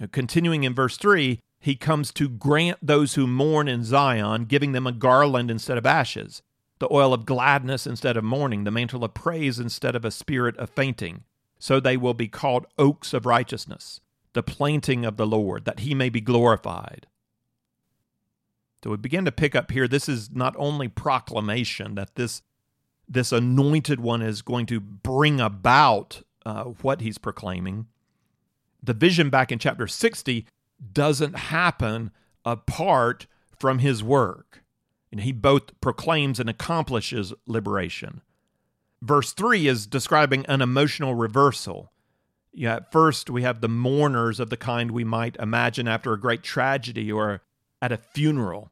Now, 0.00 0.06
continuing 0.10 0.64
in 0.64 0.74
verse 0.74 0.96
3, 0.96 1.38
he 1.60 1.76
comes 1.76 2.12
to 2.14 2.28
grant 2.28 2.78
those 2.82 3.14
who 3.14 3.26
mourn 3.26 3.68
in 3.68 3.84
Zion, 3.84 4.46
giving 4.46 4.72
them 4.72 4.86
a 4.86 4.92
garland 4.92 5.50
instead 5.50 5.78
of 5.78 5.86
ashes, 5.86 6.42
the 6.78 6.92
oil 6.92 7.14
of 7.14 7.26
gladness 7.26 7.86
instead 7.86 8.16
of 8.16 8.24
mourning, 8.24 8.64
the 8.64 8.70
mantle 8.70 9.04
of 9.04 9.14
praise 9.14 9.60
instead 9.60 9.94
of 9.94 10.04
a 10.04 10.10
spirit 10.10 10.56
of 10.56 10.70
fainting. 10.70 11.22
So 11.58 11.78
they 11.78 11.96
will 11.96 12.14
be 12.14 12.26
called 12.26 12.66
oaks 12.78 13.14
of 13.14 13.26
righteousness, 13.26 14.00
the 14.32 14.42
planting 14.42 15.04
of 15.04 15.16
the 15.16 15.26
Lord, 15.26 15.64
that 15.66 15.80
he 15.80 15.94
may 15.94 16.08
be 16.08 16.20
glorified. 16.20 17.06
So 18.82 18.90
we 18.90 18.96
begin 18.96 19.24
to 19.24 19.32
pick 19.32 19.54
up 19.54 19.70
here. 19.70 19.86
This 19.86 20.08
is 20.08 20.30
not 20.30 20.54
only 20.58 20.88
proclamation 20.88 21.94
that 21.94 22.14
this 22.16 22.42
this 23.08 23.32
anointed 23.32 24.00
one 24.00 24.22
is 24.22 24.42
going 24.42 24.66
to 24.66 24.80
bring 24.80 25.40
about 25.40 26.22
uh, 26.46 26.64
what 26.64 27.00
he's 27.00 27.18
proclaiming. 27.18 27.86
The 28.82 28.94
vision 28.94 29.28
back 29.28 29.52
in 29.52 29.58
chapter 29.58 29.86
60 29.86 30.46
doesn't 30.92 31.36
happen 31.36 32.10
apart 32.44 33.26
from 33.58 33.80
his 33.80 34.02
work. 34.02 34.62
And 35.10 35.20
he 35.20 35.32
both 35.32 35.78
proclaims 35.80 36.40
and 36.40 36.48
accomplishes 36.48 37.34
liberation. 37.46 38.22
Verse 39.02 39.32
3 39.32 39.66
is 39.66 39.86
describing 39.86 40.46
an 40.46 40.62
emotional 40.62 41.14
reversal. 41.14 41.92
Yeah, 42.52 42.76
at 42.76 42.92
first, 42.92 43.28
we 43.28 43.42
have 43.42 43.60
the 43.60 43.68
mourners 43.68 44.40
of 44.40 44.48
the 44.48 44.56
kind 44.56 44.90
we 44.90 45.04
might 45.04 45.36
imagine 45.36 45.86
after 45.86 46.12
a 46.12 46.20
great 46.20 46.42
tragedy 46.42 47.12
or 47.12 47.42
at 47.82 47.92
a 47.92 47.98
funeral. 47.98 48.70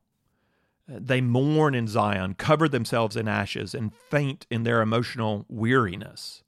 Uh, 0.91 0.99
they 1.01 1.21
mourn 1.21 1.75
in 1.75 1.87
Zion, 1.87 2.35
cover 2.35 2.69
themselves 2.69 3.17
in 3.17 3.29
ashes, 3.29 3.75
and 3.75 3.95
faint 3.95 4.47
in 4.51 4.63
their 4.63 4.81
emotional 4.81 5.45
weariness. 5.49 6.43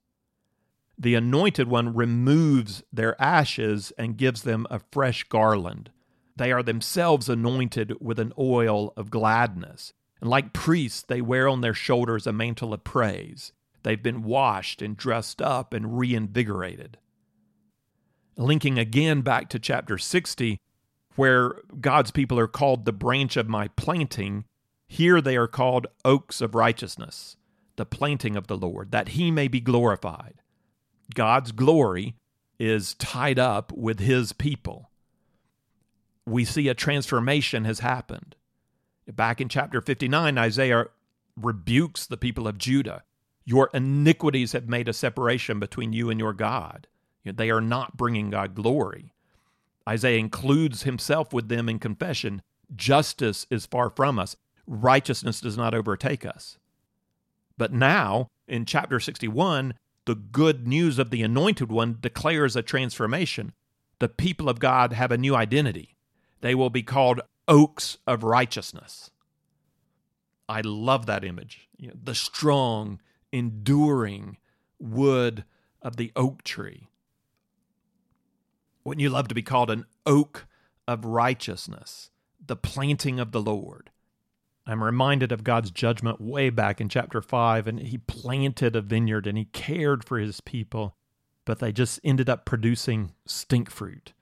The 0.96 1.14
anointed 1.16 1.68
one 1.68 1.94
removes 1.94 2.84
their 2.92 3.20
ashes 3.20 3.92
and 3.98 4.16
gives 4.16 4.42
them 4.42 4.66
a 4.70 4.80
fresh 4.92 5.24
garland. 5.24 5.90
They 6.36 6.52
are 6.52 6.62
themselves 6.62 7.28
anointed 7.28 7.96
with 8.00 8.18
an 8.18 8.32
oil 8.38 8.92
of 8.96 9.10
gladness. 9.10 9.92
And 10.20 10.30
like 10.30 10.52
priests, 10.52 11.02
they 11.02 11.20
wear 11.20 11.48
on 11.48 11.60
their 11.60 11.74
shoulders 11.74 12.26
a 12.26 12.32
mantle 12.32 12.72
of 12.72 12.84
praise. 12.84 13.52
They've 13.82 14.02
been 14.02 14.22
washed 14.22 14.80
and 14.80 14.96
dressed 14.96 15.42
up 15.42 15.74
and 15.74 15.98
reinvigorated. 15.98 16.98
Linking 18.36 18.78
again 18.78 19.22
back 19.22 19.48
to 19.50 19.58
chapter 19.58 19.98
60, 19.98 20.58
where 21.16 21.56
God's 21.80 22.10
people 22.10 22.38
are 22.38 22.48
called 22.48 22.84
the 22.84 22.92
branch 22.92 23.36
of 23.36 23.48
my 23.48 23.68
planting, 23.68 24.44
here 24.86 25.20
they 25.20 25.36
are 25.36 25.48
called 25.48 25.86
oaks 26.04 26.40
of 26.40 26.54
righteousness, 26.54 27.36
the 27.76 27.86
planting 27.86 28.36
of 28.36 28.46
the 28.46 28.56
Lord, 28.56 28.90
that 28.92 29.10
he 29.10 29.30
may 29.30 29.48
be 29.48 29.60
glorified. 29.60 30.34
God's 31.14 31.52
glory 31.52 32.14
is 32.58 32.94
tied 32.94 33.38
up 33.38 33.72
with 33.72 33.98
his 33.98 34.32
people. 34.32 34.90
We 36.26 36.44
see 36.44 36.68
a 36.68 36.74
transformation 36.74 37.64
has 37.64 37.80
happened. 37.80 38.36
Back 39.10 39.40
in 39.40 39.48
chapter 39.48 39.80
59, 39.80 40.38
Isaiah 40.38 40.86
rebukes 41.36 42.06
the 42.06 42.16
people 42.16 42.46
of 42.46 42.58
Judah. 42.58 43.02
Your 43.44 43.70
iniquities 43.74 44.52
have 44.52 44.68
made 44.68 44.88
a 44.88 44.92
separation 44.92 45.58
between 45.58 45.92
you 45.92 46.10
and 46.10 46.20
your 46.20 46.32
God. 46.32 46.86
They 47.24 47.50
are 47.50 47.60
not 47.60 47.96
bringing 47.96 48.30
God 48.30 48.54
glory. 48.54 49.12
Isaiah 49.88 50.18
includes 50.18 50.82
himself 50.82 51.32
with 51.32 51.48
them 51.48 51.68
in 51.68 51.78
confession. 51.78 52.42
Justice 52.74 53.46
is 53.50 53.66
far 53.66 53.90
from 53.90 54.18
us, 54.18 54.36
righteousness 54.66 55.40
does 55.40 55.56
not 55.56 55.74
overtake 55.74 56.24
us. 56.24 56.58
But 57.58 57.72
now, 57.72 58.28
in 58.48 58.64
chapter 58.64 58.98
61, 58.98 59.74
the 60.04 60.14
good 60.14 60.66
news 60.66 60.98
of 60.98 61.10
the 61.10 61.22
Anointed 61.22 61.70
One 61.70 61.98
declares 62.00 62.56
a 62.56 62.62
transformation. 62.62 63.52
The 63.98 64.08
people 64.08 64.48
of 64.48 64.58
God 64.58 64.92
have 64.92 65.12
a 65.12 65.18
new 65.18 65.34
identity. 65.36 65.96
They 66.40 66.54
will 66.54 66.70
be 66.70 66.82
called 66.82 67.20
oaks 67.46 67.98
of 68.06 68.24
righteousness. 68.24 69.10
I 70.48 70.60
love 70.62 71.06
that 71.06 71.24
image. 71.24 71.68
You 71.76 71.88
know, 71.88 71.94
the 72.02 72.14
strong, 72.14 73.00
enduring 73.32 74.38
wood 74.78 75.44
of 75.80 75.96
the 75.96 76.12
oak 76.16 76.42
tree. 76.42 76.88
Wouldn't 78.84 79.02
you 79.02 79.10
love 79.10 79.28
to 79.28 79.34
be 79.34 79.42
called 79.42 79.70
an 79.70 79.86
oak 80.06 80.46
of 80.88 81.04
righteousness, 81.04 82.10
the 82.44 82.56
planting 82.56 83.20
of 83.20 83.32
the 83.32 83.40
Lord? 83.40 83.90
I'm 84.66 84.82
reminded 84.82 85.32
of 85.32 85.44
God's 85.44 85.70
judgment 85.70 86.20
way 86.20 86.50
back 86.50 86.80
in 86.80 86.88
chapter 86.88 87.20
5, 87.20 87.66
and 87.66 87.80
He 87.80 87.98
planted 87.98 88.76
a 88.76 88.80
vineyard 88.80 89.26
and 89.26 89.36
He 89.36 89.46
cared 89.46 90.04
for 90.04 90.18
His 90.18 90.40
people, 90.40 90.96
but 91.44 91.58
they 91.58 91.72
just 91.72 92.00
ended 92.04 92.28
up 92.28 92.44
producing 92.44 93.12
stink 93.26 93.70
fruit. 93.70 94.12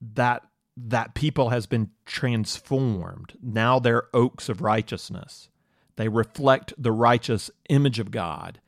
That, 0.00 0.42
that 0.76 1.14
people 1.14 1.50
has 1.50 1.66
been 1.66 1.90
transformed. 2.04 3.34
Now 3.40 3.78
they're 3.78 4.08
oaks 4.12 4.48
of 4.48 4.60
righteousness. 4.60 5.48
They 5.96 6.08
reflect 6.08 6.74
the 6.76 6.92
righteous 6.92 7.50
image 7.68 8.00
of 8.00 8.10
God. 8.10 8.60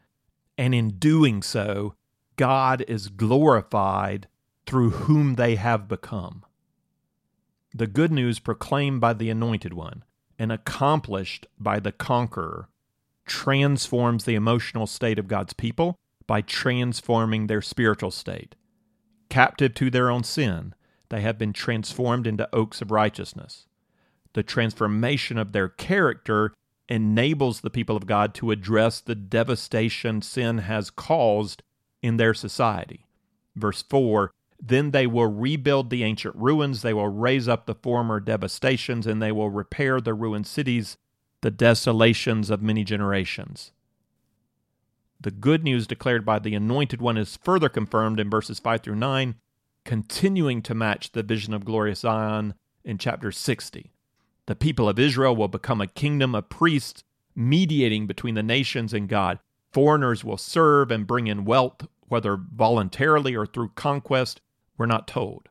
And 0.56 0.74
in 0.74 0.90
doing 0.90 1.42
so, 1.42 1.96
God 2.36 2.84
is 2.88 3.08
glorified 3.08 4.28
through 4.66 4.90
whom 4.90 5.34
they 5.34 5.56
have 5.56 5.88
become. 5.88 6.44
The 7.74 7.86
good 7.86 8.12
news 8.12 8.38
proclaimed 8.38 9.00
by 9.00 9.14
the 9.14 9.30
Anointed 9.30 9.72
One 9.72 10.04
and 10.38 10.52
accomplished 10.52 11.46
by 11.58 11.80
the 11.80 11.92
Conqueror 11.92 12.68
transforms 13.26 14.24
the 14.24 14.34
emotional 14.34 14.86
state 14.86 15.18
of 15.18 15.28
God's 15.28 15.52
people 15.52 15.98
by 16.26 16.40
transforming 16.40 17.46
their 17.46 17.62
spiritual 17.62 18.10
state. 18.10 18.54
Captive 19.28 19.74
to 19.74 19.90
their 19.90 20.10
own 20.10 20.22
sin, 20.22 20.74
they 21.08 21.20
have 21.20 21.38
been 21.38 21.52
transformed 21.52 22.26
into 22.26 22.48
oaks 22.54 22.80
of 22.80 22.90
righteousness. 22.90 23.66
The 24.34 24.42
transformation 24.42 25.38
of 25.38 25.52
their 25.52 25.68
character 25.68 26.52
enables 26.88 27.60
the 27.60 27.70
people 27.70 27.96
of 27.96 28.06
God 28.06 28.34
to 28.34 28.50
address 28.50 29.00
the 29.00 29.14
devastation 29.14 30.22
sin 30.22 30.58
has 30.58 30.90
caused 30.90 31.62
in 32.04 32.18
their 32.18 32.34
society. 32.34 33.06
Verse 33.56 33.82
4 33.82 34.30
Then 34.60 34.90
they 34.90 35.06
will 35.06 35.26
rebuild 35.26 35.88
the 35.88 36.04
ancient 36.04 36.36
ruins, 36.36 36.82
they 36.82 36.92
will 36.92 37.08
raise 37.08 37.48
up 37.48 37.64
the 37.64 37.74
former 37.74 38.20
devastations, 38.20 39.06
and 39.06 39.22
they 39.22 39.32
will 39.32 39.48
repair 39.48 40.00
the 40.00 40.12
ruined 40.12 40.46
cities, 40.46 40.98
the 41.40 41.50
desolations 41.50 42.50
of 42.50 42.60
many 42.60 42.84
generations. 42.84 43.72
The 45.18 45.30
good 45.30 45.64
news 45.64 45.86
declared 45.86 46.26
by 46.26 46.38
the 46.38 46.54
Anointed 46.54 47.00
One 47.00 47.16
is 47.16 47.38
further 47.42 47.70
confirmed 47.70 48.20
in 48.20 48.28
verses 48.28 48.60
5 48.60 48.82
through 48.82 48.96
9, 48.96 49.36
continuing 49.86 50.60
to 50.60 50.74
match 50.74 51.12
the 51.12 51.22
vision 51.22 51.54
of 51.54 51.64
glorious 51.64 52.00
Zion 52.00 52.52
in 52.84 52.98
chapter 52.98 53.32
60. 53.32 53.92
The 54.44 54.54
people 54.54 54.90
of 54.90 54.98
Israel 54.98 55.34
will 55.34 55.48
become 55.48 55.80
a 55.80 55.86
kingdom 55.86 56.34
of 56.34 56.50
priests 56.50 57.02
mediating 57.34 58.06
between 58.06 58.34
the 58.34 58.42
nations 58.42 58.92
and 58.92 59.08
God. 59.08 59.38
Foreigners 59.72 60.22
will 60.22 60.36
serve 60.36 60.90
and 60.90 61.06
bring 61.06 61.26
in 61.26 61.44
wealth, 61.44 61.88
whether 62.08 62.36
voluntarily 62.36 63.36
or 63.36 63.46
through 63.46 63.70
conquest. 63.74 64.40
We're 64.76 64.86
not 64.86 65.08
told. 65.08 65.48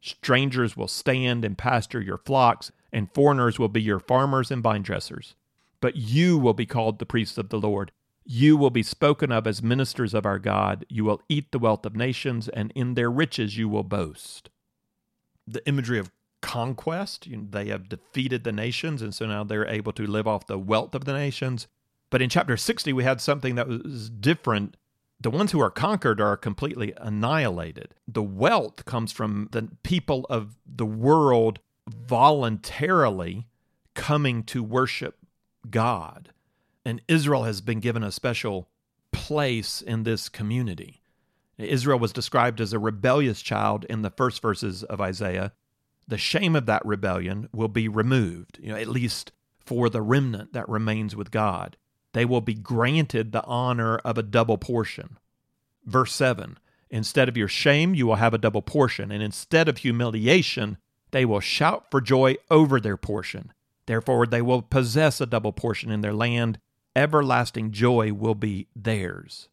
Strangers 0.00 0.76
will 0.76 0.88
stand 0.88 1.44
and 1.44 1.58
pasture 1.58 2.00
your 2.00 2.18
flocks, 2.18 2.70
and 2.92 3.12
foreigners 3.12 3.58
will 3.58 3.68
be 3.68 3.82
your 3.82 4.00
farmers 4.00 4.50
and 4.50 4.62
vine 4.62 4.82
dressers. 4.82 5.34
But 5.80 5.96
you 5.96 6.38
will 6.38 6.54
be 6.54 6.66
called 6.66 6.98
the 6.98 7.06
priests 7.06 7.38
of 7.38 7.50
the 7.50 7.58
Lord. 7.58 7.92
You 8.24 8.56
will 8.56 8.70
be 8.70 8.82
spoken 8.82 9.32
of 9.32 9.46
as 9.46 9.62
ministers 9.62 10.14
of 10.14 10.26
our 10.26 10.38
God. 10.38 10.84
You 10.88 11.04
will 11.04 11.22
eat 11.28 11.50
the 11.50 11.58
wealth 11.58 11.86
of 11.86 11.96
nations, 11.96 12.48
and 12.48 12.72
in 12.74 12.94
their 12.94 13.10
riches 13.10 13.56
you 13.56 13.68
will 13.68 13.84
boast. 13.84 14.50
The 15.46 15.66
imagery 15.66 15.98
of 15.98 16.10
conquest, 16.40 17.26
you 17.26 17.36
know, 17.38 17.46
they 17.50 17.66
have 17.66 17.88
defeated 17.88 18.44
the 18.44 18.52
nations, 18.52 19.02
and 19.02 19.14
so 19.14 19.26
now 19.26 19.44
they're 19.44 19.66
able 19.66 19.92
to 19.92 20.06
live 20.06 20.26
off 20.26 20.46
the 20.46 20.58
wealth 20.58 20.94
of 20.94 21.04
the 21.04 21.12
nations. 21.12 21.66
But 22.10 22.22
in 22.22 22.30
chapter 22.30 22.56
60, 22.56 22.92
we 22.92 23.04
had 23.04 23.20
something 23.20 23.54
that 23.56 23.68
was 23.68 24.10
different 24.10 24.76
the 25.20 25.30
ones 25.30 25.52
who 25.52 25.60
are 25.60 25.70
conquered 25.70 26.20
are 26.20 26.36
completely 26.36 26.92
annihilated. 26.96 27.94
The 28.06 28.22
wealth 28.22 28.84
comes 28.84 29.10
from 29.12 29.48
the 29.50 29.68
people 29.82 30.26
of 30.30 30.58
the 30.64 30.86
world 30.86 31.58
voluntarily 31.88 33.46
coming 33.94 34.44
to 34.44 34.62
worship 34.62 35.16
God. 35.68 36.32
And 36.84 37.02
Israel 37.08 37.44
has 37.44 37.60
been 37.60 37.80
given 37.80 38.04
a 38.04 38.12
special 38.12 38.68
place 39.12 39.82
in 39.82 40.04
this 40.04 40.28
community. 40.28 41.02
Israel 41.58 41.98
was 41.98 42.12
described 42.12 42.60
as 42.60 42.72
a 42.72 42.78
rebellious 42.78 43.42
child 43.42 43.84
in 43.90 44.02
the 44.02 44.10
first 44.10 44.40
verses 44.40 44.84
of 44.84 45.00
Isaiah. 45.00 45.52
The 46.06 46.18
shame 46.18 46.54
of 46.54 46.66
that 46.66 46.86
rebellion 46.86 47.48
will 47.52 47.68
be 47.68 47.88
removed, 47.88 48.60
you 48.62 48.68
know, 48.68 48.76
at 48.78 48.86
least 48.86 49.32
for 49.58 49.90
the 49.90 50.00
remnant 50.00 50.52
that 50.52 50.68
remains 50.68 51.16
with 51.16 51.32
God 51.32 51.76
they 52.12 52.24
will 52.24 52.40
be 52.40 52.54
granted 52.54 53.32
the 53.32 53.44
honor 53.44 53.98
of 53.98 54.18
a 54.18 54.22
double 54.22 54.58
portion. 54.58 55.18
Verse 55.84 56.12
7 56.12 56.58
Instead 56.90 57.28
of 57.28 57.36
your 57.36 57.48
shame, 57.48 57.94
you 57.94 58.06
will 58.06 58.14
have 58.14 58.32
a 58.32 58.38
double 58.38 58.62
portion, 58.62 59.10
and 59.10 59.22
instead 59.22 59.68
of 59.68 59.78
humiliation, 59.78 60.78
they 61.10 61.24
will 61.24 61.40
shout 61.40 61.90
for 61.90 62.00
joy 62.00 62.36
over 62.50 62.80
their 62.80 62.96
portion. 62.96 63.52
Therefore, 63.86 64.26
they 64.26 64.42
will 64.42 64.62
possess 64.62 65.20
a 65.20 65.26
double 65.26 65.52
portion 65.52 65.90
in 65.90 66.00
their 66.00 66.14
land. 66.14 66.58
Everlasting 66.96 67.72
joy 67.72 68.12
will 68.12 68.34
be 68.34 68.68
theirs. 68.74 69.48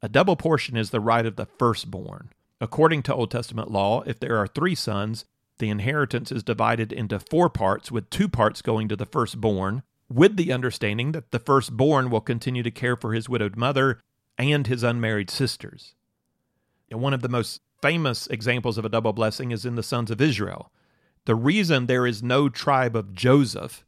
A 0.00 0.08
double 0.08 0.36
portion 0.36 0.76
is 0.76 0.90
the 0.90 1.00
right 1.00 1.26
of 1.26 1.36
the 1.36 1.46
firstborn. 1.46 2.30
According 2.60 3.02
to 3.04 3.14
Old 3.14 3.30
Testament 3.30 3.70
law, 3.70 4.02
if 4.02 4.18
there 4.18 4.36
are 4.36 4.46
three 4.46 4.74
sons, 4.74 5.24
the 5.58 5.70
inheritance 5.70 6.32
is 6.32 6.42
divided 6.42 6.92
into 6.92 7.20
four 7.20 7.48
parts, 7.48 7.92
with 7.92 8.10
two 8.10 8.28
parts 8.28 8.62
going 8.62 8.88
to 8.88 8.96
the 8.96 9.06
firstborn, 9.06 9.82
with 10.14 10.36
the 10.36 10.52
understanding 10.52 11.12
that 11.12 11.30
the 11.30 11.38
firstborn 11.38 12.10
will 12.10 12.20
continue 12.20 12.62
to 12.62 12.70
care 12.70 12.96
for 12.96 13.14
his 13.14 13.28
widowed 13.28 13.56
mother 13.56 14.00
and 14.38 14.66
his 14.66 14.82
unmarried 14.82 15.30
sisters. 15.30 15.94
And 16.90 17.00
one 17.00 17.14
of 17.14 17.22
the 17.22 17.28
most 17.28 17.60
famous 17.80 18.26
examples 18.28 18.78
of 18.78 18.84
a 18.84 18.88
double 18.88 19.12
blessing 19.12 19.50
is 19.50 19.64
in 19.64 19.74
the 19.74 19.82
sons 19.82 20.10
of 20.10 20.20
Israel. 20.20 20.70
The 21.24 21.34
reason 21.34 21.86
there 21.86 22.06
is 22.06 22.22
no 22.22 22.48
tribe 22.48 22.96
of 22.96 23.14
Joseph 23.14 23.84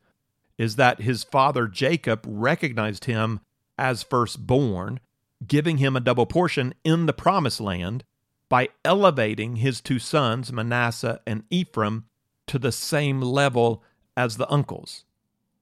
is 0.56 0.76
that 0.76 1.00
his 1.00 1.24
father 1.24 1.66
Jacob 1.66 2.24
recognized 2.26 3.04
him 3.06 3.40
as 3.76 4.02
firstborn, 4.02 5.00
giving 5.46 5.78
him 5.78 5.96
a 5.96 6.00
double 6.00 6.26
portion 6.26 6.74
in 6.84 7.06
the 7.06 7.12
promised 7.12 7.60
land 7.60 8.04
by 8.48 8.68
elevating 8.84 9.56
his 9.56 9.80
two 9.80 9.98
sons, 9.98 10.52
Manasseh 10.52 11.20
and 11.26 11.42
Ephraim, 11.50 12.04
to 12.46 12.58
the 12.58 12.72
same 12.72 13.20
level 13.20 13.82
as 14.16 14.36
the 14.36 14.50
uncles. 14.50 15.04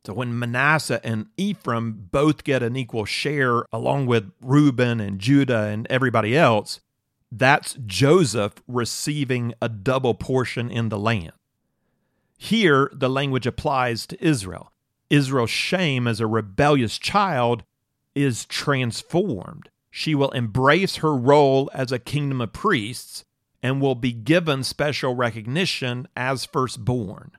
So 0.05 0.15
when 0.15 0.37
Manasseh 0.37 1.05
and 1.05 1.27
Ephraim 1.37 2.09
both 2.11 2.43
get 2.43 2.63
an 2.63 2.77
equal 2.77 3.05
share, 3.05 3.65
along 3.73 4.07
with 4.07 4.33
Reuben 4.41 5.01
and 5.01 5.21
Judah 5.21 5.67
and 5.67 5.87
everybody 5.89 6.37
else, 6.37 6.81
that's 7.31 7.79
Joseph 7.87 8.55
receiving 8.67 9.55
a 9.63 9.69
double 9.69 10.15
portion 10.15 10.71
in 10.71 10.89
the 10.89 10.99
land. 10.99 11.33
Here, 12.37 12.91
the 12.93 13.09
language 13.09 13.47
applies 13.47 14.07
to 14.09 14.25
Israel. 14.25 14.73
Israel's 15.09 15.51
shame 15.51 16.09
as 16.09 16.19
a 16.19 16.27
rebellious 16.27 16.99
child 16.99 17.63
is 18.15 18.45
transformed. 18.45 19.69
She 19.91 20.15
will 20.15 20.31
embrace 20.31 20.97
her 20.97 21.15
role 21.15 21.71
as 21.73 21.93
a 21.93 21.99
kingdom 21.99 22.41
of 22.41 22.53
priests 22.53 23.25
and 23.63 23.81
will 23.81 23.95
be 23.95 24.13
given 24.13 24.65
special 24.65 25.15
recognition 25.15 26.09
as 26.17 26.45
firstborn. 26.45 27.33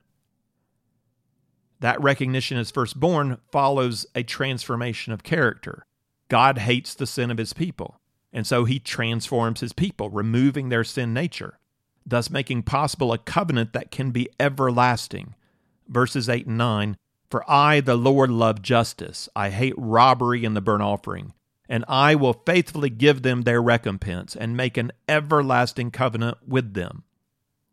That 1.84 2.02
recognition 2.02 2.56
as 2.56 2.70
firstborn 2.70 3.36
follows 3.52 4.06
a 4.14 4.22
transformation 4.22 5.12
of 5.12 5.22
character. 5.22 5.84
God 6.30 6.56
hates 6.56 6.94
the 6.94 7.06
sin 7.06 7.30
of 7.30 7.36
his 7.36 7.52
people, 7.52 8.00
and 8.32 8.46
so 8.46 8.64
he 8.64 8.78
transforms 8.78 9.60
his 9.60 9.74
people, 9.74 10.08
removing 10.08 10.70
their 10.70 10.82
sin 10.82 11.12
nature, 11.12 11.58
thus 12.06 12.30
making 12.30 12.62
possible 12.62 13.12
a 13.12 13.18
covenant 13.18 13.74
that 13.74 13.90
can 13.90 14.12
be 14.12 14.30
everlasting. 14.40 15.34
Verses 15.86 16.26
8 16.26 16.46
and 16.46 16.56
9 16.56 16.96
For 17.28 17.44
I, 17.46 17.80
the 17.80 17.96
Lord, 17.96 18.30
love 18.30 18.62
justice. 18.62 19.28
I 19.36 19.50
hate 19.50 19.74
robbery 19.76 20.46
and 20.46 20.56
the 20.56 20.62
burnt 20.62 20.82
offering. 20.82 21.34
And 21.68 21.84
I 21.86 22.14
will 22.14 22.40
faithfully 22.46 22.88
give 22.88 23.20
them 23.20 23.42
their 23.42 23.60
recompense 23.60 24.34
and 24.34 24.56
make 24.56 24.78
an 24.78 24.90
everlasting 25.06 25.90
covenant 25.90 26.38
with 26.48 26.72
them. 26.72 27.04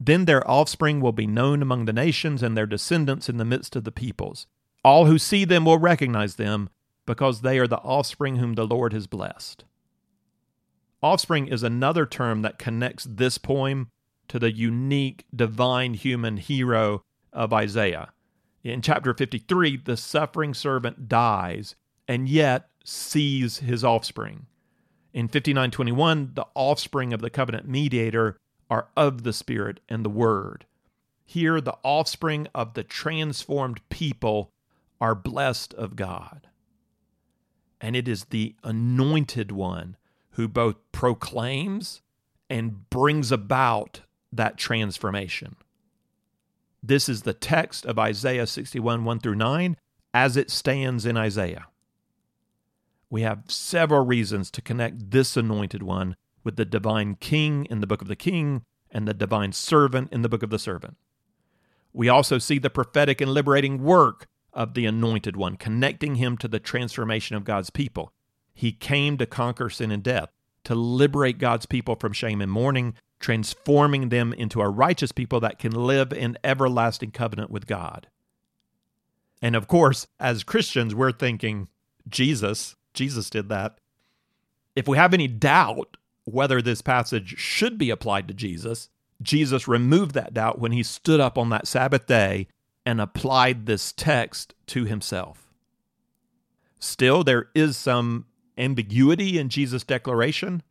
Then 0.03 0.25
their 0.25 0.49
offspring 0.49 0.99
will 0.99 1.11
be 1.11 1.27
known 1.27 1.61
among 1.61 1.85
the 1.85 1.93
nations 1.93 2.41
and 2.41 2.57
their 2.57 2.65
descendants 2.65 3.29
in 3.29 3.37
the 3.37 3.45
midst 3.45 3.75
of 3.75 3.83
the 3.83 3.91
peoples. 3.91 4.47
All 4.83 5.05
who 5.05 5.19
see 5.19 5.45
them 5.45 5.63
will 5.63 5.77
recognize 5.77 6.37
them 6.37 6.69
because 7.05 7.41
they 7.41 7.59
are 7.59 7.67
the 7.67 7.77
offspring 7.77 8.37
whom 8.37 8.53
the 8.55 8.65
Lord 8.65 8.93
has 8.93 9.05
blessed. 9.05 9.63
Offspring 11.03 11.47
is 11.47 11.61
another 11.61 12.07
term 12.07 12.41
that 12.41 12.57
connects 12.57 13.05
this 13.07 13.37
poem 13.37 13.89
to 14.27 14.39
the 14.39 14.51
unique 14.51 15.25
divine 15.35 15.93
human 15.93 16.37
hero 16.37 17.03
of 17.31 17.53
Isaiah. 17.53 18.11
In 18.63 18.81
chapter 18.81 19.13
53, 19.13 19.77
the 19.77 19.97
suffering 19.97 20.55
servant 20.55 21.09
dies 21.09 21.75
and 22.07 22.27
yet 22.27 22.69
sees 22.83 23.59
his 23.59 23.83
offspring. 23.83 24.47
In 25.13 25.27
5921, 25.27 26.31
the 26.33 26.47
offspring 26.55 27.13
of 27.13 27.21
the 27.21 27.29
covenant 27.29 27.67
mediator 27.67 28.39
are 28.71 28.87
of 28.95 29.23
the 29.23 29.33
Spirit 29.33 29.81
and 29.89 30.03
the 30.03 30.09
Word. 30.09 30.65
Here, 31.25 31.59
the 31.59 31.77
offspring 31.83 32.47
of 32.55 32.73
the 32.73 32.83
transformed 32.83 33.81
people 33.89 34.51
are 35.01 35.13
blessed 35.13 35.73
of 35.73 35.97
God. 35.97 36.47
And 37.81 37.95
it 37.95 38.07
is 38.07 38.25
the 38.25 38.55
anointed 38.63 39.51
one 39.51 39.97
who 40.31 40.47
both 40.47 40.77
proclaims 40.93 42.01
and 42.49 42.89
brings 42.89 43.31
about 43.31 44.01
that 44.31 44.57
transformation. 44.57 45.57
This 46.81 47.09
is 47.09 47.23
the 47.23 47.33
text 47.33 47.85
of 47.85 47.99
Isaiah 47.99 48.47
61 48.47 49.03
1 49.03 49.19
through 49.19 49.35
9 49.35 49.75
as 50.13 50.37
it 50.37 50.49
stands 50.49 51.05
in 51.05 51.17
Isaiah. 51.17 51.67
We 53.09 53.23
have 53.23 53.43
several 53.47 54.05
reasons 54.05 54.49
to 54.51 54.61
connect 54.61 55.11
this 55.11 55.35
anointed 55.35 55.83
one 55.83 56.15
with 56.43 56.55
the 56.55 56.65
divine 56.65 57.15
king 57.15 57.65
in 57.69 57.81
the 57.81 57.87
book 57.87 58.01
of 58.01 58.07
the 58.07 58.15
king 58.15 58.63
and 58.91 59.07
the 59.07 59.13
divine 59.13 59.53
servant 59.53 60.11
in 60.11 60.21
the 60.21 60.29
book 60.29 60.43
of 60.43 60.49
the 60.49 60.59
servant. 60.59 60.97
We 61.93 62.09
also 62.09 62.37
see 62.37 62.57
the 62.57 62.69
prophetic 62.69 63.21
and 63.21 63.33
liberating 63.33 63.83
work 63.83 64.27
of 64.53 64.73
the 64.73 64.85
anointed 64.85 65.35
one, 65.35 65.55
connecting 65.55 66.15
him 66.15 66.37
to 66.37 66.47
the 66.47 66.59
transformation 66.59 67.35
of 67.35 67.43
God's 67.43 67.69
people. 67.69 68.11
He 68.53 68.71
came 68.71 69.17
to 69.17 69.25
conquer 69.25 69.69
sin 69.69 69.91
and 69.91 70.03
death, 70.03 70.29
to 70.65 70.75
liberate 70.75 71.37
God's 71.37 71.65
people 71.65 71.95
from 71.95 72.13
shame 72.13 72.41
and 72.41 72.51
mourning, 72.51 72.95
transforming 73.19 74.09
them 74.09 74.33
into 74.33 74.61
a 74.61 74.69
righteous 74.69 75.11
people 75.11 75.39
that 75.39 75.59
can 75.59 75.71
live 75.71 76.11
in 76.11 76.37
everlasting 76.43 77.11
covenant 77.11 77.49
with 77.49 77.67
God. 77.67 78.07
And 79.41 79.55
of 79.55 79.67
course, 79.67 80.07
as 80.19 80.43
Christians, 80.43 80.93
we're 80.93 81.11
thinking, 81.11 81.67
Jesus, 82.07 82.75
Jesus 82.93 83.29
did 83.29 83.49
that. 83.49 83.79
If 84.75 84.87
we 84.87 84.97
have 84.97 85.13
any 85.13 85.27
doubt 85.27 85.97
whether 86.25 86.61
this 86.61 86.81
passage 86.81 87.35
should 87.37 87.77
be 87.77 87.89
applied 87.89 88.27
to 88.27 88.33
Jesus, 88.33 88.89
Jesus 89.21 89.67
removed 89.67 90.13
that 90.13 90.33
doubt 90.33 90.59
when 90.59 90.71
he 90.71 90.83
stood 90.83 91.19
up 91.19 91.37
on 91.37 91.49
that 91.49 91.67
Sabbath 91.67 92.07
day 92.07 92.47
and 92.85 92.99
applied 92.99 93.65
this 93.65 93.91
text 93.91 94.53
to 94.67 94.85
himself. 94.85 95.51
Still, 96.79 97.23
there 97.23 97.49
is 97.53 97.77
some 97.77 98.25
ambiguity 98.57 99.37
in 99.37 99.49
Jesus' 99.49 99.83
declaration. 99.83 100.63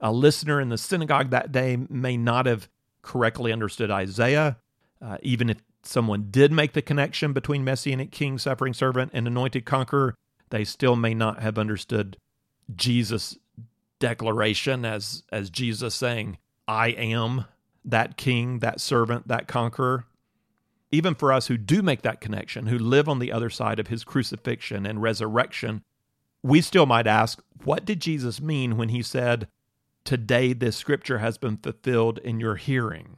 A 0.00 0.12
listener 0.12 0.60
in 0.60 0.68
the 0.68 0.76
synagogue 0.76 1.30
that 1.30 1.52
day 1.52 1.76
may 1.88 2.16
not 2.16 2.46
have 2.46 2.68
correctly 3.00 3.52
understood 3.52 3.90
Isaiah, 3.90 4.58
uh, 5.00 5.18
even 5.22 5.48
if 5.48 5.62
someone 5.82 6.28
did 6.30 6.52
make 6.52 6.72
the 6.72 6.82
connection 6.82 7.32
between 7.32 7.64
messianic 7.64 8.10
king, 8.10 8.38
suffering 8.38 8.74
servant, 8.74 9.10
and 9.14 9.26
anointed 9.26 9.64
conqueror, 9.64 10.14
they 10.50 10.64
still 10.64 10.96
may 10.96 11.14
not 11.14 11.42
have 11.42 11.58
understood 11.58 12.16
Jesus' 12.74 13.38
declaration 13.98 14.84
as 14.84 15.22
as 15.30 15.50
Jesus 15.50 15.94
saying, 15.94 16.38
"I 16.66 16.88
am 16.88 17.46
that 17.84 18.16
king, 18.16 18.60
that 18.60 18.80
servant, 18.80 19.28
that 19.28 19.48
conqueror." 19.48 20.06
Even 20.90 21.14
for 21.14 21.32
us 21.32 21.48
who 21.48 21.56
do 21.56 21.82
make 21.82 22.02
that 22.02 22.20
connection, 22.20 22.66
who 22.66 22.78
live 22.78 23.08
on 23.08 23.18
the 23.18 23.32
other 23.32 23.50
side 23.50 23.80
of 23.80 23.88
his 23.88 24.04
crucifixion 24.04 24.86
and 24.86 25.02
resurrection, 25.02 25.82
we 26.42 26.60
still 26.60 26.86
might 26.86 27.06
ask, 27.06 27.42
what 27.64 27.84
did 27.84 28.00
Jesus 28.00 28.40
mean 28.40 28.76
when 28.76 28.90
he 28.90 29.02
said, 29.02 29.48
Today 30.04 30.52
this 30.52 30.76
scripture 30.76 31.18
has 31.18 31.38
been 31.38 31.56
fulfilled 31.56 32.18
in 32.18 32.38
your 32.38 32.56
hearing? 32.56 33.16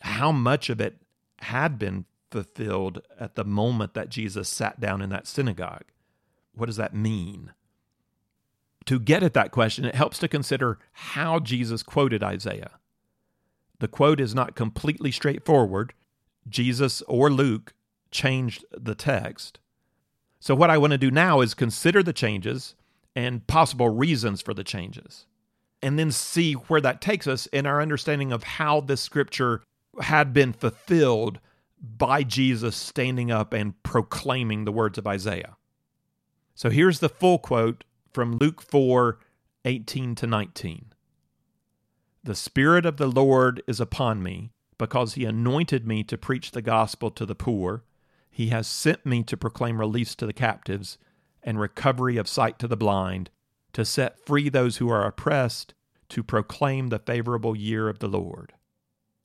How 0.00 0.32
much 0.32 0.70
of 0.70 0.80
it 0.80 1.02
had 1.40 1.78
been 1.78 2.06
fulfilled 2.30 3.02
at 3.20 3.34
the 3.34 3.44
moment 3.44 3.92
that 3.92 4.08
Jesus 4.08 4.48
sat 4.48 4.80
down 4.80 5.02
in 5.02 5.10
that 5.10 5.26
synagogue? 5.26 5.84
What 6.54 6.66
does 6.66 6.76
that 6.76 6.94
mean? 6.94 7.52
To 8.86 8.98
get 8.98 9.22
at 9.22 9.34
that 9.34 9.50
question, 9.50 9.84
it 9.84 9.94
helps 9.94 10.18
to 10.18 10.28
consider 10.28 10.78
how 10.92 11.38
Jesus 11.38 11.82
quoted 11.82 12.22
Isaiah. 12.22 12.78
The 13.78 13.88
quote 13.88 14.20
is 14.20 14.34
not 14.34 14.54
completely 14.54 15.10
straightforward. 15.10 15.92
Jesus 16.48 17.02
or 17.02 17.30
Luke 17.30 17.74
changed 18.10 18.64
the 18.70 18.94
text. 18.94 19.58
So, 20.40 20.54
what 20.54 20.70
I 20.70 20.78
want 20.78 20.92
to 20.92 20.98
do 20.98 21.10
now 21.10 21.40
is 21.40 21.54
consider 21.54 22.02
the 22.02 22.12
changes 22.12 22.74
and 23.14 23.46
possible 23.46 23.88
reasons 23.88 24.40
for 24.40 24.54
the 24.54 24.64
changes, 24.64 25.26
and 25.82 25.98
then 25.98 26.10
see 26.10 26.54
where 26.54 26.80
that 26.80 27.00
takes 27.00 27.26
us 27.26 27.46
in 27.46 27.66
our 27.66 27.80
understanding 27.80 28.32
of 28.32 28.42
how 28.42 28.80
this 28.80 29.00
scripture 29.00 29.62
had 30.00 30.32
been 30.32 30.52
fulfilled 30.52 31.38
by 31.80 32.22
Jesus 32.22 32.76
standing 32.76 33.30
up 33.30 33.52
and 33.52 33.80
proclaiming 33.82 34.64
the 34.64 34.72
words 34.72 34.98
of 34.98 35.06
Isaiah. 35.06 35.56
So, 36.54 36.70
here's 36.70 37.00
the 37.00 37.08
full 37.08 37.38
quote 37.38 37.84
from 38.12 38.36
Luke 38.36 38.62
4 38.62 39.18
18 39.64 40.14
to 40.16 40.26
19. 40.26 40.86
The 42.24 42.34
Spirit 42.34 42.84
of 42.84 42.96
the 42.96 43.06
Lord 43.06 43.62
is 43.66 43.80
upon 43.80 44.22
me, 44.22 44.50
because 44.78 45.14
he 45.14 45.24
anointed 45.24 45.86
me 45.86 46.02
to 46.04 46.18
preach 46.18 46.50
the 46.50 46.62
gospel 46.62 47.10
to 47.12 47.24
the 47.24 47.34
poor. 47.34 47.84
He 48.30 48.48
has 48.48 48.66
sent 48.66 49.06
me 49.06 49.22
to 49.24 49.36
proclaim 49.36 49.78
release 49.78 50.14
to 50.16 50.26
the 50.26 50.32
captives 50.32 50.98
and 51.42 51.60
recovery 51.60 52.16
of 52.16 52.28
sight 52.28 52.58
to 52.58 52.68
the 52.68 52.76
blind, 52.76 53.30
to 53.72 53.84
set 53.84 54.24
free 54.24 54.48
those 54.48 54.78
who 54.78 54.88
are 54.88 55.06
oppressed, 55.06 55.74
to 56.10 56.22
proclaim 56.22 56.88
the 56.88 56.98
favorable 56.98 57.56
year 57.56 57.88
of 57.88 57.98
the 58.00 58.08
Lord. 58.08 58.52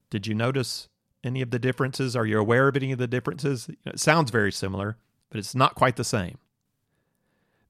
Did 0.09 0.25
you 0.25 0.33
notice 0.33 0.87
any 1.23 1.41
of 1.41 1.51
the 1.51 1.59
differences? 1.59 2.15
Are 2.15 2.25
you 2.25 2.39
aware 2.39 2.67
of 2.67 2.75
any 2.75 2.91
of 2.91 2.99
the 2.99 3.07
differences? 3.07 3.69
It 3.85 3.99
sounds 3.99 4.31
very 4.31 4.51
similar, 4.51 4.97
but 5.29 5.39
it's 5.39 5.55
not 5.55 5.75
quite 5.75 5.97
the 5.97 6.03
same. 6.03 6.37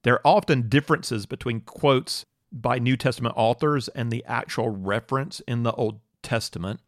There 0.02 0.14
are 0.14 0.26
often 0.26 0.68
differences 0.68 1.26
between 1.26 1.60
quotes 1.60 2.24
by 2.52 2.78
New 2.78 2.96
Testament 2.96 3.34
authors 3.36 3.88
and 3.88 4.10
the 4.10 4.24
actual 4.24 4.68
reference 4.70 5.40
in 5.40 5.62
the 5.62 5.72
Old 5.72 6.00
Testament. 6.22 6.80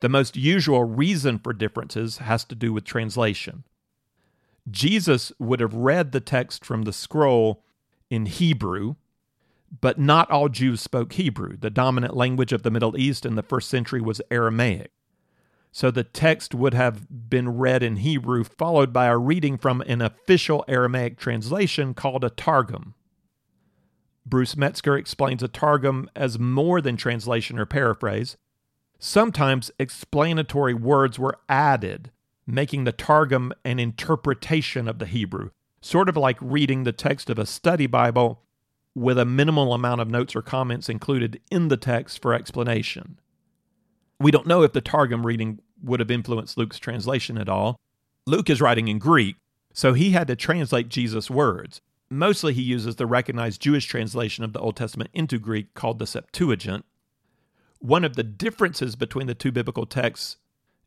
The 0.00 0.08
most 0.08 0.36
usual 0.36 0.84
reason 0.84 1.38
for 1.38 1.52
differences 1.52 2.18
has 2.18 2.44
to 2.46 2.54
do 2.54 2.72
with 2.72 2.84
translation. 2.84 3.64
Jesus 4.70 5.32
would 5.38 5.60
have 5.60 5.74
read 5.74 6.12
the 6.12 6.20
text 6.20 6.64
from 6.64 6.82
the 6.82 6.92
scroll 6.92 7.64
in 8.10 8.26
Hebrew, 8.26 8.96
but 9.80 9.98
not 9.98 10.30
all 10.30 10.48
Jews 10.48 10.80
spoke 10.80 11.14
Hebrew. 11.14 11.56
The 11.56 11.70
dominant 11.70 12.16
language 12.16 12.52
of 12.52 12.62
the 12.62 12.70
Middle 12.70 12.96
East 12.96 13.24
in 13.24 13.34
the 13.34 13.42
first 13.42 13.68
century 13.68 14.00
was 14.00 14.20
Aramaic. 14.30 14.92
So 15.74 15.90
the 15.90 16.04
text 16.04 16.54
would 16.54 16.74
have 16.74 17.30
been 17.30 17.56
read 17.56 17.82
in 17.82 17.96
Hebrew, 17.96 18.44
followed 18.44 18.92
by 18.92 19.06
a 19.06 19.16
reading 19.16 19.56
from 19.56 19.80
an 19.86 20.02
official 20.02 20.64
Aramaic 20.68 21.18
translation 21.18 21.94
called 21.94 22.24
a 22.24 22.30
Targum. 22.30 22.94
Bruce 24.26 24.54
Metzger 24.54 24.98
explains 24.98 25.42
a 25.42 25.48
Targum 25.48 26.10
as 26.14 26.38
more 26.38 26.82
than 26.82 26.98
translation 26.98 27.58
or 27.58 27.64
paraphrase. 27.64 28.36
Sometimes 28.98 29.70
explanatory 29.78 30.74
words 30.74 31.18
were 31.18 31.38
added, 31.48 32.12
making 32.46 32.84
the 32.84 32.92
Targum 32.92 33.52
an 33.64 33.78
interpretation 33.78 34.86
of 34.86 34.98
the 34.98 35.06
Hebrew, 35.06 35.50
sort 35.80 36.10
of 36.10 36.18
like 36.18 36.36
reading 36.40 36.84
the 36.84 36.92
text 36.92 37.30
of 37.30 37.38
a 37.38 37.46
study 37.46 37.86
Bible 37.86 38.42
with 38.94 39.18
a 39.18 39.24
minimal 39.24 39.72
amount 39.72 40.02
of 40.02 40.10
notes 40.10 40.36
or 40.36 40.42
comments 40.42 40.90
included 40.90 41.40
in 41.50 41.68
the 41.68 41.78
text 41.78 42.20
for 42.20 42.34
explanation. 42.34 43.18
We 44.22 44.30
don't 44.30 44.46
know 44.46 44.62
if 44.62 44.72
the 44.72 44.80
Targum 44.80 45.26
reading 45.26 45.58
would 45.82 45.98
have 45.98 46.10
influenced 46.10 46.56
Luke's 46.56 46.78
translation 46.78 47.36
at 47.36 47.48
all. 47.48 47.80
Luke 48.24 48.48
is 48.48 48.60
writing 48.60 48.86
in 48.86 49.00
Greek, 49.00 49.34
so 49.72 49.94
he 49.94 50.12
had 50.12 50.28
to 50.28 50.36
translate 50.36 50.88
Jesus' 50.88 51.28
words. 51.28 51.80
Mostly 52.08 52.52
he 52.52 52.62
uses 52.62 52.94
the 52.94 53.06
recognized 53.06 53.60
Jewish 53.60 53.86
translation 53.86 54.44
of 54.44 54.52
the 54.52 54.60
Old 54.60 54.76
Testament 54.76 55.10
into 55.12 55.40
Greek 55.40 55.74
called 55.74 55.98
the 55.98 56.06
Septuagint. 56.06 56.84
One 57.80 58.04
of 58.04 58.14
the 58.14 58.22
differences 58.22 58.94
between 58.94 59.26
the 59.26 59.34
two 59.34 59.50
biblical 59.50 59.86
texts 59.86 60.36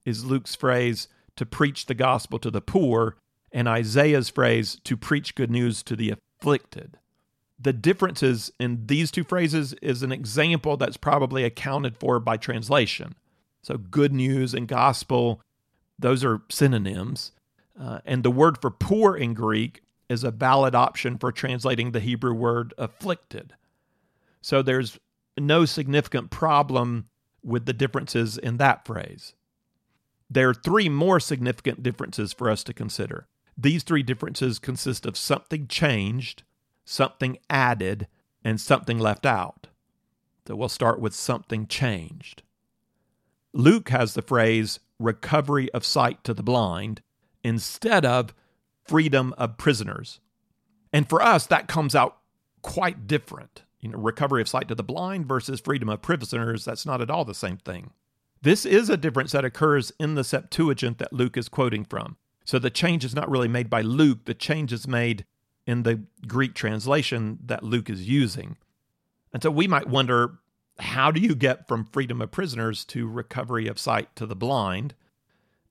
is 0.06 0.24
Luke's 0.24 0.56
phrase, 0.56 1.10
to 1.36 1.46
preach 1.46 1.88
the 1.88 1.94
gospel 1.94 2.40
to 2.40 2.50
the 2.50 2.62
poor, 2.62 3.18
and 3.52 3.68
Isaiah's 3.68 4.30
phrase, 4.30 4.80
to 4.86 4.96
preach 4.96 5.36
good 5.36 5.52
news 5.52 5.84
to 5.84 5.98
the 5.98 6.14
afflicted. 6.40 7.00
The 7.60 7.74
differences 7.74 8.50
in 8.62 8.86
these 8.88 9.12
two 9.12 9.26
phrases 9.26 9.74
is 9.82 10.04
an 10.04 10.14
example 10.14 10.78
that's 10.78 10.96
probably 10.96 11.44
accounted 11.44 11.98
for 11.98 12.22
by 12.22 12.38
translation. 12.38 13.16
So, 13.66 13.78
good 13.78 14.14
news 14.14 14.54
and 14.54 14.68
gospel, 14.68 15.42
those 15.98 16.24
are 16.24 16.44
synonyms. 16.52 17.32
Uh, 17.80 17.98
and 18.06 18.22
the 18.22 18.30
word 18.30 18.62
for 18.62 18.70
poor 18.70 19.18
in 19.18 19.34
Greek 19.34 19.82
is 20.08 20.24
a 20.24 20.30
valid 20.30 20.76
option 20.76 21.18
for 21.18 21.32
translating 21.32 21.92
the 21.92 22.00
Hebrew 22.00 22.36
word 22.36 22.76
afflicted. 22.78 23.54
So 24.40 24.62
there's 24.62 25.00
no 25.36 25.66
significant 25.66 26.30
problem 26.30 27.10
with 27.44 27.66
the 27.66 27.74
differences 27.74 28.38
in 28.38 28.58
that 28.58 28.86
phrase. 28.86 29.34
There 30.30 30.50
are 30.50 30.54
three 30.54 30.88
more 30.88 31.20
significant 31.20 31.82
differences 31.82 32.34
for 32.34 32.52
us 32.52 32.64
to 32.66 32.74
consider. 32.74 33.26
These 33.58 33.82
three 33.82 34.04
differences 34.04 34.60
consist 34.60 35.08
of 35.08 35.18
something 35.18 35.66
changed, 35.66 36.44
something 36.84 37.40
added, 37.50 38.08
and 38.44 38.62
something 38.62 39.00
left 39.00 39.26
out. 39.26 39.70
So 40.48 40.56
we'll 40.56 40.70
start 40.70 41.00
with 41.00 41.16
something 41.16 41.66
changed. 41.66 42.44
Luke 43.56 43.88
has 43.88 44.14
the 44.14 44.22
phrase 44.22 44.82
recovery 45.00 45.72
of 45.72 45.86
sight 45.86 46.24
to 46.26 46.34
the 46.34 46.44
blind 46.44 47.02
instead 47.42 48.06
of 48.06 48.36
freedom 48.84 49.34
of 49.38 49.58
prisoners. 49.58 50.20
And 50.92 51.08
for 51.08 51.22
us, 51.22 51.48
that 51.48 51.70
comes 51.70 51.96
out 51.96 52.18
quite 52.62 53.08
different. 53.08 53.64
You 53.80 53.90
know, 53.90 53.98
recovery 53.98 54.42
of 54.42 54.50
sight 54.50 54.68
to 54.68 54.76
the 54.76 54.84
blind 54.84 55.26
versus 55.26 55.62
freedom 55.62 55.88
of 55.88 56.02
prisoners, 56.02 56.66
that's 56.66 56.86
not 56.86 57.02
at 57.02 57.10
all 57.10 57.24
the 57.24 57.34
same 57.34 57.58
thing. 57.58 57.92
This 58.42 58.66
is 58.66 58.90
a 58.90 58.98
difference 58.98 59.32
that 59.32 59.46
occurs 59.46 59.92
in 60.00 60.16
the 60.16 60.24
Septuagint 60.24 60.98
that 60.98 61.14
Luke 61.14 61.38
is 61.38 61.48
quoting 61.48 61.86
from. 61.86 62.18
So 62.44 62.60
the 62.60 62.70
change 62.70 63.06
is 63.06 63.16
not 63.16 63.30
really 63.30 63.48
made 63.48 63.70
by 63.70 63.82
Luke, 63.82 64.26
the 64.26 64.34
change 64.34 64.74
is 64.74 64.88
made 64.88 65.26
in 65.66 65.84
the 65.84 66.04
Greek 66.28 66.56
translation 66.56 67.40
that 67.46 67.64
Luke 67.64 67.90
is 67.90 68.08
using. 68.08 68.58
And 69.34 69.42
so 69.42 69.50
we 69.50 69.68
might 69.68 69.88
wonder 69.88 70.40
how 70.80 71.12
do 71.12 71.20
you 71.20 71.36
get 71.36 71.68
from 71.68 71.86
freedom 71.86 72.22
of 72.22 72.32
prisoners 72.32 72.84
to 72.86 73.08
recovery 73.08 73.68
of 73.68 73.80
sight 73.80 74.16
to 74.16 74.26
the 74.26 74.36
blind? 74.36 74.94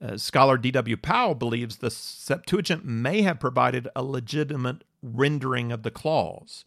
Uh, 0.02 0.16
scholar 0.16 0.58
D.W. 0.58 0.96
Pao 0.96 1.34
believes 1.34 1.76
the 1.76 1.90
Septuagint 1.90 2.84
may 2.84 3.22
have 3.22 3.40
provided 3.40 3.88
a 3.94 4.02
legitimate 4.02 4.84
rendering 5.02 5.72
of 5.72 5.82
the 5.82 5.90
clause. 5.90 6.64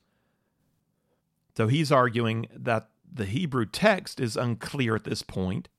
So 1.55 1.67
he's 1.67 1.91
arguing 1.91 2.47
that 2.55 2.89
the 3.11 3.25
Hebrew 3.25 3.65
text 3.65 4.19
is 4.19 4.37
unclear 4.37 4.95
at 4.95 5.03
this 5.03 5.23
point, 5.23 5.69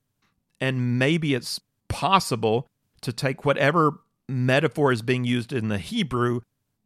and 0.59 0.99
maybe 0.99 1.33
it's 1.33 1.61
possible 1.87 2.67
to 3.01 3.13
take 3.13 3.45
whatever 3.45 4.01
metaphor 4.27 4.91
is 4.91 5.01
being 5.01 5.23
used 5.23 5.53
in 5.53 5.69
the 5.69 5.77
Hebrew 5.77 6.41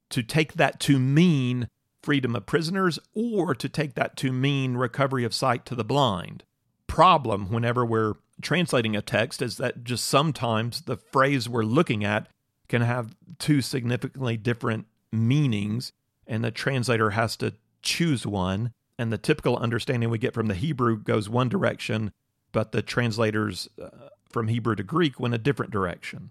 to 0.09 0.23
take 0.23 0.53
that 0.53 0.79
to 0.81 0.99
mean 0.99 1.67
freedom 2.03 2.35
of 2.35 2.45
prisoners 2.45 2.99
or 3.15 3.55
to 3.55 3.69
take 3.69 3.95
that 3.95 4.15
to 4.17 4.31
mean 4.31 4.75
recovery 4.75 5.23
of 5.23 5.33
sight 5.33 5.65
to 5.65 5.75
the 5.75 5.83
blind. 5.83 6.43
Problem 6.87 7.51
whenever 7.51 7.85
we're 7.85 8.13
translating 8.41 8.95
a 8.95 9.01
text 9.01 9.41
is 9.41 9.57
that 9.57 9.83
just 9.83 10.05
sometimes 10.05 10.81
the 10.81 10.97
phrase 10.97 11.49
we're 11.49 11.63
looking 11.63 12.03
at 12.03 12.27
can 12.67 12.81
have 12.81 13.15
two 13.39 13.61
significantly 13.61 14.37
different 14.37 14.85
meanings, 15.11 15.91
and 16.27 16.43
the 16.43 16.51
translator 16.51 17.11
has 17.11 17.35
to 17.37 17.53
choose 17.81 18.25
one. 18.25 18.71
And 18.99 19.11
the 19.11 19.17
typical 19.17 19.57
understanding 19.57 20.09
we 20.09 20.19
get 20.19 20.35
from 20.35 20.47
the 20.47 20.53
Hebrew 20.53 20.97
goes 20.97 21.27
one 21.27 21.49
direction, 21.49 22.11
but 22.51 22.71
the 22.71 22.81
translators 22.83 23.67
uh, 23.81 23.89
from 24.29 24.47
Hebrew 24.47 24.75
to 24.75 24.83
Greek 24.83 25.19
went 25.19 25.33
a 25.33 25.39
different 25.39 25.71
direction. 25.71 26.29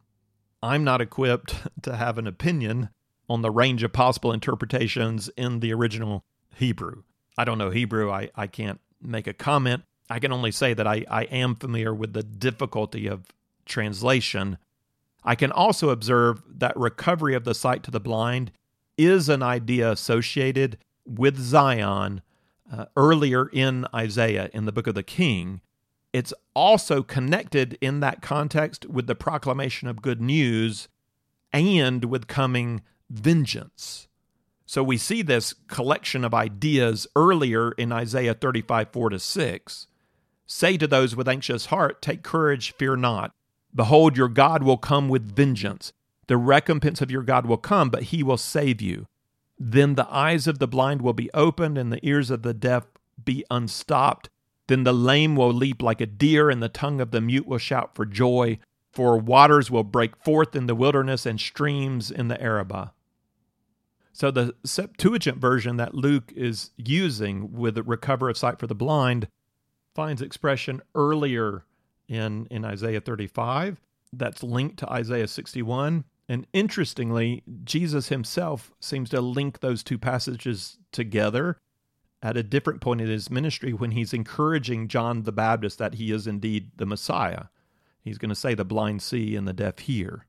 I'm 0.62 0.84
not 0.84 1.00
equipped 1.00 1.56
to 1.82 1.96
have 1.96 2.18
an 2.18 2.26
opinion 2.26 2.90
on 3.28 3.42
the 3.42 3.50
range 3.50 3.82
of 3.82 3.92
possible 3.92 4.32
interpretations 4.32 5.30
in 5.36 5.60
the 5.60 5.72
original 5.72 6.24
Hebrew. 6.56 7.02
I 7.36 7.44
don't 7.44 7.58
know 7.58 7.70
Hebrew. 7.70 8.10
I, 8.10 8.30
I 8.34 8.46
can't 8.46 8.80
make 9.00 9.26
a 9.26 9.32
comment. 9.32 9.84
I 10.10 10.18
can 10.18 10.32
only 10.32 10.52
say 10.52 10.74
that 10.74 10.86
I, 10.86 11.04
I 11.10 11.22
am 11.24 11.54
familiar 11.54 11.94
with 11.94 12.12
the 12.12 12.22
difficulty 12.22 13.06
of 13.06 13.26
translation. 13.64 14.58
I 15.24 15.34
can 15.34 15.52
also 15.52 15.90
observe 15.90 16.42
that 16.48 16.76
recovery 16.76 17.34
of 17.34 17.44
the 17.44 17.54
sight 17.54 17.82
to 17.84 17.90
the 17.90 18.00
blind 18.00 18.52
is 18.98 19.28
an 19.28 19.42
idea 19.42 19.90
associated 19.90 20.78
with 21.06 21.38
Zion 21.38 22.22
uh, 22.70 22.86
earlier 22.96 23.48
in 23.48 23.86
Isaiah 23.94 24.50
in 24.52 24.66
the 24.66 24.72
book 24.72 24.86
of 24.86 24.94
the 24.94 25.02
King. 25.02 25.60
It's 26.12 26.34
also 26.54 27.02
connected 27.02 27.78
in 27.80 28.00
that 28.00 28.20
context 28.20 28.86
with 28.86 29.06
the 29.06 29.14
proclamation 29.14 29.88
of 29.88 30.02
good 30.02 30.20
news 30.20 30.88
and 31.52 32.04
with 32.04 32.26
coming 32.26 32.82
vengeance. 33.12 34.08
So 34.66 34.82
we 34.82 34.96
see 34.96 35.20
this 35.20 35.54
collection 35.68 36.24
of 36.24 36.32
ideas 36.32 37.06
earlier 37.14 37.72
in 37.72 37.92
Isaiah 37.92 38.34
35, 38.34 38.88
4 38.90 39.10
to 39.10 39.18
6. 39.18 39.86
Say 40.46 40.76
to 40.78 40.86
those 40.86 41.14
with 41.14 41.28
anxious 41.28 41.66
heart, 41.66 42.00
Take 42.00 42.22
courage, 42.22 42.72
fear 42.72 42.96
not. 42.96 43.32
Behold, 43.74 44.16
your 44.16 44.28
God 44.28 44.62
will 44.62 44.78
come 44.78 45.08
with 45.08 45.36
vengeance. 45.36 45.92
The 46.26 46.36
recompense 46.36 47.00
of 47.00 47.10
your 47.10 47.22
God 47.22 47.46
will 47.46 47.58
come, 47.58 47.90
but 47.90 48.04
he 48.04 48.22
will 48.22 48.36
save 48.38 48.80
you. 48.80 49.06
Then 49.58 49.94
the 49.94 50.10
eyes 50.10 50.46
of 50.46 50.58
the 50.58 50.68
blind 50.68 51.02
will 51.02 51.12
be 51.12 51.30
opened, 51.34 51.76
and 51.76 51.92
the 51.92 52.04
ears 52.06 52.30
of 52.30 52.42
the 52.42 52.54
deaf 52.54 52.84
be 53.22 53.44
unstopped. 53.50 54.28
Then 54.68 54.84
the 54.84 54.92
lame 54.94 55.36
will 55.36 55.52
leap 55.52 55.82
like 55.82 56.00
a 56.00 56.06
deer, 56.06 56.48
and 56.48 56.62
the 56.62 56.68
tongue 56.68 57.00
of 57.00 57.10
the 57.10 57.20
mute 57.20 57.46
will 57.46 57.58
shout 57.58 57.94
for 57.94 58.06
joy. 58.06 58.58
For 58.90 59.18
waters 59.18 59.70
will 59.70 59.84
break 59.84 60.16
forth 60.16 60.56
in 60.56 60.66
the 60.66 60.74
wilderness, 60.74 61.26
and 61.26 61.38
streams 61.38 62.10
in 62.10 62.28
the 62.28 62.40
Arabah. 62.40 62.92
So 64.12 64.30
the 64.30 64.54
Septuagint 64.64 65.38
version 65.38 65.76
that 65.78 65.94
Luke 65.94 66.32
is 66.36 66.70
using 66.76 67.52
with 67.52 67.76
the 67.76 67.82
recover 67.82 68.28
of 68.28 68.36
sight 68.36 68.58
for 68.58 68.66
the 68.66 68.74
blind 68.74 69.28
finds 69.94 70.22
expression 70.22 70.82
earlier 70.94 71.64
in, 72.08 72.46
in 72.50 72.64
Isaiah 72.64 73.00
35 73.00 73.80
that's 74.12 74.42
linked 74.42 74.78
to 74.78 74.90
Isaiah 74.90 75.28
61. 75.28 76.04
And 76.28 76.46
interestingly, 76.52 77.42
Jesus 77.64 78.08
himself 78.08 78.70
seems 78.80 79.10
to 79.10 79.20
link 79.20 79.60
those 79.60 79.82
two 79.82 79.98
passages 79.98 80.78
together 80.92 81.58
at 82.22 82.36
a 82.36 82.42
different 82.42 82.80
point 82.80 83.00
in 83.00 83.08
his 83.08 83.30
ministry 83.30 83.72
when 83.72 83.90
he's 83.90 84.14
encouraging 84.14 84.88
John 84.88 85.24
the 85.24 85.32
Baptist 85.32 85.78
that 85.78 85.94
he 85.94 86.12
is 86.12 86.26
indeed 86.26 86.70
the 86.76 86.86
Messiah. 86.86 87.44
He's 88.00 88.18
going 88.18 88.28
to 88.28 88.34
say, 88.34 88.54
The 88.54 88.64
blind 88.64 89.02
see 89.02 89.34
and 89.34 89.48
the 89.48 89.52
deaf 89.52 89.80
hear. 89.80 90.26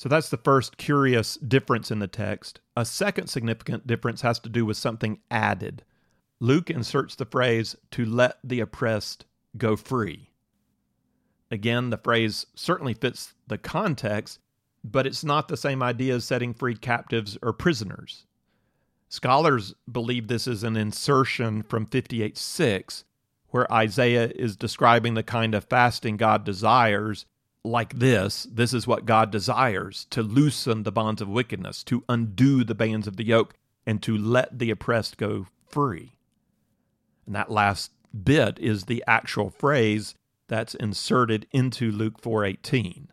So 0.00 0.08
that's 0.08 0.30
the 0.30 0.38
first 0.38 0.78
curious 0.78 1.36
difference 1.36 1.90
in 1.90 1.98
the 1.98 2.06
text. 2.06 2.60
A 2.74 2.86
second 2.86 3.26
significant 3.26 3.86
difference 3.86 4.22
has 4.22 4.38
to 4.38 4.48
do 4.48 4.64
with 4.64 4.78
something 4.78 5.18
added. 5.30 5.84
Luke 6.40 6.70
inserts 6.70 7.14
the 7.14 7.26
phrase, 7.26 7.76
to 7.90 8.06
let 8.06 8.38
the 8.42 8.60
oppressed 8.60 9.26
go 9.58 9.76
free. 9.76 10.30
Again, 11.50 11.90
the 11.90 11.98
phrase 11.98 12.46
certainly 12.54 12.94
fits 12.94 13.34
the 13.46 13.58
context, 13.58 14.38
but 14.82 15.06
it's 15.06 15.22
not 15.22 15.48
the 15.48 15.56
same 15.58 15.82
idea 15.82 16.14
as 16.14 16.24
setting 16.24 16.54
free 16.54 16.76
captives 16.76 17.36
or 17.42 17.52
prisoners. 17.52 18.24
Scholars 19.10 19.74
believe 19.92 20.28
this 20.28 20.46
is 20.46 20.64
an 20.64 20.78
insertion 20.78 21.62
from 21.62 21.84
58 21.84 22.38
6, 22.38 23.04
where 23.48 23.70
Isaiah 23.70 24.32
is 24.34 24.56
describing 24.56 25.12
the 25.12 25.22
kind 25.22 25.54
of 25.54 25.64
fasting 25.64 26.16
God 26.16 26.42
desires 26.42 27.26
like 27.64 27.98
this, 27.98 28.46
this 28.50 28.72
is 28.72 28.86
what 28.86 29.04
God 29.04 29.30
desires 29.30 30.06
to 30.10 30.22
loosen 30.22 30.82
the 30.82 30.92
bonds 30.92 31.20
of 31.20 31.28
wickedness, 31.28 31.84
to 31.84 32.04
undo 32.08 32.64
the 32.64 32.74
bands 32.74 33.06
of 33.06 33.16
the 33.16 33.24
yoke, 33.24 33.54
and 33.86 34.02
to 34.02 34.16
let 34.16 34.58
the 34.58 34.70
oppressed 34.70 35.16
go 35.16 35.46
free. 35.68 36.16
And 37.26 37.34
that 37.34 37.50
last 37.50 37.92
bit 38.24 38.58
is 38.58 38.84
the 38.84 39.04
actual 39.06 39.50
phrase 39.50 40.14
that's 40.48 40.74
inserted 40.74 41.46
into 41.52 41.92
Luke 41.92 42.20
4:18. 42.20 43.08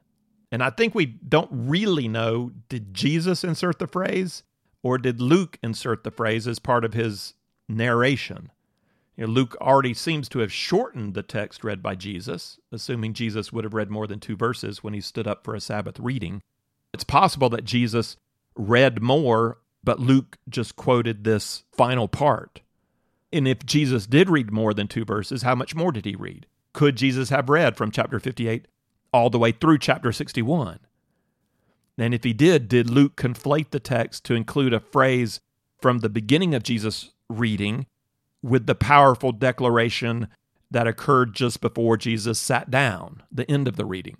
And 0.52 0.64
I 0.64 0.70
think 0.70 0.96
we 0.96 1.06
don't 1.06 1.50
really 1.52 2.08
know 2.08 2.52
did 2.70 2.94
Jesus 2.94 3.44
insert 3.44 3.80
the 3.80 3.88
phrase 3.88 4.44
or 4.82 4.98
did 4.98 5.22
Luke 5.22 5.60
insert 5.62 6.04
the 6.04 6.12
phrase 6.12 6.48
as 6.48 6.60
part 6.60 6.86
of 6.86 6.94
his 6.94 7.34
narration? 7.68 8.52
You 9.17 9.25
know, 9.25 9.34
Luke 9.34 9.58
already 9.60 9.95
seems 9.95 10.30
to 10.30 10.39
have 10.39 10.53
shortened 10.53 11.15
the 11.15 11.23
text 11.23 11.63
read 11.63 11.82
by 11.82 11.95
Jesus, 11.95 12.60
assuming 12.71 13.13
Jesus 13.13 13.51
would 13.51 13.63
have 13.63 13.73
read 13.73 13.89
more 13.89 14.06
than 14.06 14.19
two 14.19 14.38
verses 14.38 14.84
when 14.84 14.93
he 14.93 15.01
stood 15.01 15.27
up 15.27 15.43
for 15.43 15.56
a 15.56 15.60
Sabbath 15.60 15.99
reading. 15.99 16.43
It's 16.93 17.03
possible 17.03 17.49
that 17.49 17.63
Jesus 17.63 18.15
read 18.56 19.01
more, 19.01 19.58
but 19.84 19.99
Luke 19.99 20.38
just 20.47 20.75
quoted 20.75 21.23
this 21.23 21.63
final 21.75 22.08
part. 22.08 22.62
And 23.34 23.47
if 23.47 23.65
Jesus 23.65 24.06
did 24.06 24.30
read 24.30 24.51
more 24.51 24.73
than 24.73 24.88
two 24.88 25.03
verses, 25.03 25.41
how 25.41 25.56
much 25.56 25.75
more 25.75 25.91
did 25.91 26.06
he 26.06 26.15
read? 26.15 26.45
Could 26.73 26.95
Jesus 26.95 27.30
have 27.30 27.49
read 27.49 27.75
from 27.75 27.89
chapter 27.89 28.19
58 28.19 28.67
all 29.12 29.32
the 29.32 29.39
way 29.39 29.51
through 29.51 29.80
chapter 29.80 30.12
61? 30.12 30.80
And 31.97 32.13
if 32.13 32.23
he 32.23 32.34
did, 32.34 32.67
did 32.67 32.88
Luke 32.88 33.15
conflate 33.15 33.71
the 33.71 33.80
text 33.80 34.23
to 34.25 34.36
include 34.36 34.73
a 34.73 34.80
phrase 34.80 35.39
from 35.82 35.99
the 35.99 36.10
beginning 36.10 36.53
of 36.53 36.62
Jesus' 36.62 37.12
reading 37.27 37.88
with 38.41 38.65
the 38.65 38.76
powerful 38.76 39.32
declaration 39.32 40.28
that 40.69 40.88
occurred 40.88 41.34
just 41.34 41.62
before 41.62 41.97
Jesus 41.97 42.39
sat 42.39 42.69
down, 42.69 43.23
the 43.32 43.50
end 43.50 43.67
of 43.67 43.76
the 43.76 43.86
reading? 43.86 44.17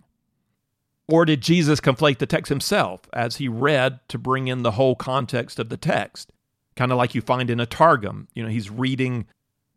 Or 1.08 1.24
did 1.26 1.42
Jesus 1.42 1.80
conflate 1.80 2.18
the 2.18 2.26
text 2.26 2.50
himself 2.50 3.02
as 3.14 3.38
he 3.38 3.48
read 3.48 4.00
to 4.10 4.18
bring 4.18 4.48
in 4.48 4.64
the 4.64 4.72
whole 4.72 4.96
context 4.96 5.58
of 5.58 5.70
the 5.70 5.78
text? 5.78 6.32
Kind 6.76 6.92
of 6.92 6.98
like 6.98 7.16
you 7.16 7.22
find 7.22 7.50
in 7.50 7.60
a 7.60 7.66
Targum. 7.66 8.28
You 8.34 8.44
know, 8.44 8.50
he's 8.50 8.70
reading 8.70 9.26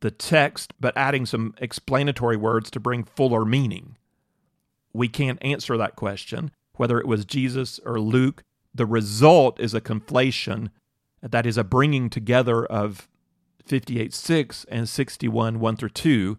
the 0.00 0.10
text 0.10 0.72
but 0.80 0.96
adding 0.96 1.26
some 1.26 1.54
explanatory 1.58 2.36
words 2.36 2.70
to 2.70 2.80
bring 2.80 3.04
fuller 3.04 3.44
meaning. 3.44 3.96
We 4.92 5.08
can't 5.08 5.38
answer 5.42 5.76
that 5.76 5.94
question, 5.94 6.50
whether 6.74 6.98
it 6.98 7.06
was 7.06 7.24
Jesus 7.24 7.78
or 7.84 8.00
Luke. 8.00 8.42
The 8.74 8.86
result 8.86 9.60
is 9.60 9.74
a 9.74 9.80
conflation 9.80 10.70
that 11.22 11.46
is 11.46 11.56
a 11.56 11.64
bringing 11.64 12.10
together 12.10 12.64
of 12.64 13.08
58 13.70 14.12
6 14.12 14.66
and 14.68 14.88
61 14.88 15.60
1 15.60 15.76
through 15.76 15.88
2 15.90 16.38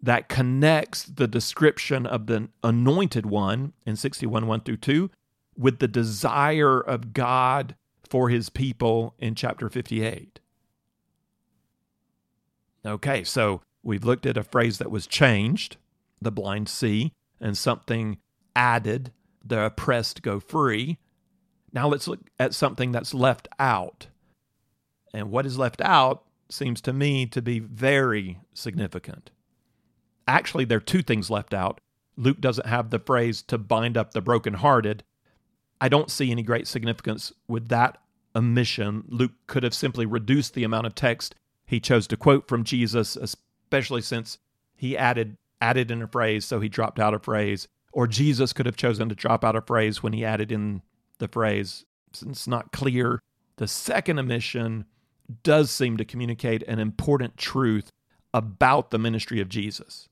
that 0.00 0.28
connects 0.28 1.02
the 1.02 1.26
description 1.26 2.06
of 2.06 2.28
the 2.28 2.48
anointed 2.62 3.26
one 3.26 3.72
in 3.84 3.96
61 3.96 4.46
1 4.46 4.60
through 4.60 4.76
2 4.76 5.10
with 5.56 5.80
the 5.80 5.88
desire 5.88 6.78
of 6.78 7.12
God 7.12 7.74
for 8.08 8.28
his 8.28 8.48
people 8.48 9.16
in 9.18 9.34
chapter 9.34 9.68
58. 9.68 10.38
Okay, 12.86 13.24
so 13.24 13.60
we've 13.82 14.04
looked 14.04 14.24
at 14.24 14.36
a 14.36 14.44
phrase 14.44 14.78
that 14.78 14.92
was 14.92 15.08
changed, 15.08 15.78
the 16.22 16.30
blind 16.30 16.68
see, 16.68 17.12
and 17.40 17.58
something 17.58 18.18
added, 18.54 19.12
the 19.44 19.64
oppressed 19.64 20.22
go 20.22 20.38
free. 20.38 20.98
Now 21.72 21.88
let's 21.88 22.06
look 22.06 22.30
at 22.38 22.54
something 22.54 22.92
that's 22.92 23.12
left 23.12 23.48
out. 23.58 24.06
And 25.12 25.32
what 25.32 25.44
is 25.44 25.58
left 25.58 25.80
out 25.80 26.22
seems 26.50 26.80
to 26.82 26.92
me 26.92 27.26
to 27.26 27.42
be 27.42 27.58
very 27.58 28.40
significant. 28.54 29.30
Actually, 30.26 30.64
there 30.64 30.78
are 30.78 30.80
two 30.80 31.02
things 31.02 31.30
left 31.30 31.54
out. 31.54 31.80
Luke 32.16 32.40
doesn't 32.40 32.66
have 32.66 32.90
the 32.90 32.98
phrase 32.98 33.42
to 33.42 33.58
bind 33.58 33.96
up 33.96 34.12
the 34.12 34.20
brokenhearted. 34.20 35.04
I 35.80 35.88
don't 35.88 36.10
see 36.10 36.30
any 36.30 36.42
great 36.42 36.66
significance 36.66 37.32
with 37.46 37.68
that 37.68 37.98
omission. 38.34 39.04
Luke 39.08 39.32
could 39.46 39.62
have 39.62 39.74
simply 39.74 40.06
reduced 40.06 40.54
the 40.54 40.64
amount 40.64 40.86
of 40.86 40.94
text 40.94 41.34
he 41.68 41.80
chose 41.80 42.06
to 42.08 42.16
quote 42.16 42.48
from 42.48 42.64
Jesus, 42.64 43.14
especially 43.14 44.00
since 44.00 44.38
he 44.74 44.96
added 44.96 45.36
added 45.60 45.90
in 45.90 46.02
a 46.02 46.08
phrase, 46.08 46.44
so 46.44 46.60
he 46.60 46.68
dropped 46.68 46.98
out 46.98 47.14
a 47.14 47.18
phrase. 47.18 47.68
Or 47.92 48.06
Jesus 48.06 48.52
could 48.52 48.66
have 48.66 48.76
chosen 48.76 49.08
to 49.08 49.14
drop 49.14 49.44
out 49.44 49.56
a 49.56 49.60
phrase 49.60 50.02
when 50.02 50.12
he 50.12 50.24
added 50.24 50.50
in 50.50 50.82
the 51.18 51.28
phrase. 51.28 51.84
Since 52.12 52.38
it's 52.38 52.48
not 52.48 52.72
clear. 52.72 53.20
The 53.56 53.68
second 53.68 54.18
omission 54.18 54.86
does 55.42 55.70
seem 55.70 55.96
to 55.96 56.04
communicate 56.04 56.62
an 56.64 56.78
important 56.78 57.36
truth 57.36 57.92
about 58.32 58.90
the 58.90 58.98
ministry 58.98 59.40
of 59.40 59.48
Jesus. 59.48 60.08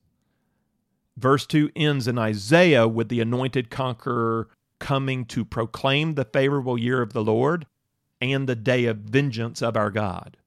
Verse 1.17 1.45
2 1.47 1.71
ends 1.75 2.07
in 2.07 2.19
Isaiah 2.19 2.87
with 2.87 3.09
the 3.09 3.21
anointed 3.21 3.69
conqueror 3.69 4.49
coming 4.79 5.25
to 5.25 5.43
proclaim 5.43 6.13
the 6.13 6.25
favorable 6.25 6.77
year 6.77 7.01
of 7.01 7.13
the 7.13 7.23
Lord 7.23 7.65
and 8.21 8.47
the 8.47 8.55
day 8.55 8.85
of 8.85 8.97
vengeance 8.97 9.61
of 9.61 9.75
our 9.75 9.89
God. 9.89 10.37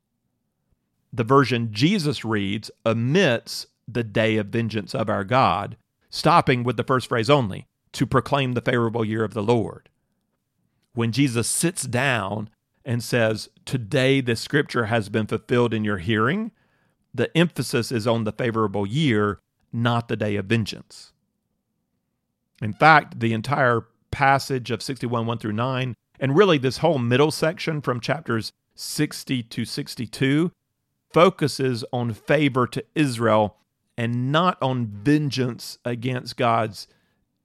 The 1.13 1.25
version 1.25 1.71
Jesus 1.73 2.25
reads 2.25 2.71
omits 2.87 3.67
the 3.89 4.05
day 4.05 4.37
of 4.37 4.47
vengeance 4.47 4.95
of 4.95 5.09
our 5.09 5.25
God, 5.25 5.77
stopping 6.09 6.63
with 6.63 6.77
the 6.77 6.85
first 6.85 7.09
phrase 7.09 7.29
only 7.29 7.67
to 7.93 8.07
proclaim 8.07 8.53
the 8.53 8.61
favorable 8.61 9.05
year 9.05 9.25
of 9.25 9.35
the 9.35 9.43
Lord. 9.43 9.89
When 10.95 11.11
Jesus 11.11 11.49
sits 11.49 11.83
down 11.83 12.51
and 12.85 13.03
says, 13.03 13.49
Today 13.65 14.21
the 14.21 14.37
scripture 14.37 14.87
has 14.87 15.09
been 15.09 15.27
fulfilled 15.27 15.75
in 15.75 15.85
your 15.85 15.99
hearing, 15.99 16.53
the 17.13 17.37
emphasis 17.37 17.91
is 17.91 18.07
on 18.07 18.25
the 18.25 18.33
favorable 18.33 18.87
year, 18.87 19.41
not 19.73 20.09
the 20.09 20.17
day 20.17 20.37
of 20.37 20.47
vengeance. 20.47 21.13
In 22.63 22.73
fact, 22.73 23.21
the 23.21 23.33
entire 23.33 23.87
passage 24.11 24.71
of 24.71 24.83
61 24.83 25.27
1 25.27 25.39
through 25.39 25.53
9, 25.53 25.95
and 26.19 26.37
really 26.37 26.59
this 26.59 26.79
whole 26.79 26.99
middle 26.99 27.31
section 27.31 27.81
from 27.81 28.01
chapters 28.01 28.53
60 28.75 29.43
to 29.45 29.65
62 29.65 30.53
focuses 31.13 31.85
on 31.93 32.13
favor 32.13 32.67
to 32.67 32.85
Israel 32.95 33.57
and 33.97 34.31
not 34.33 34.57
on 34.63 34.87
vengeance 34.87 35.79
against 35.85 36.37
God's 36.37 36.87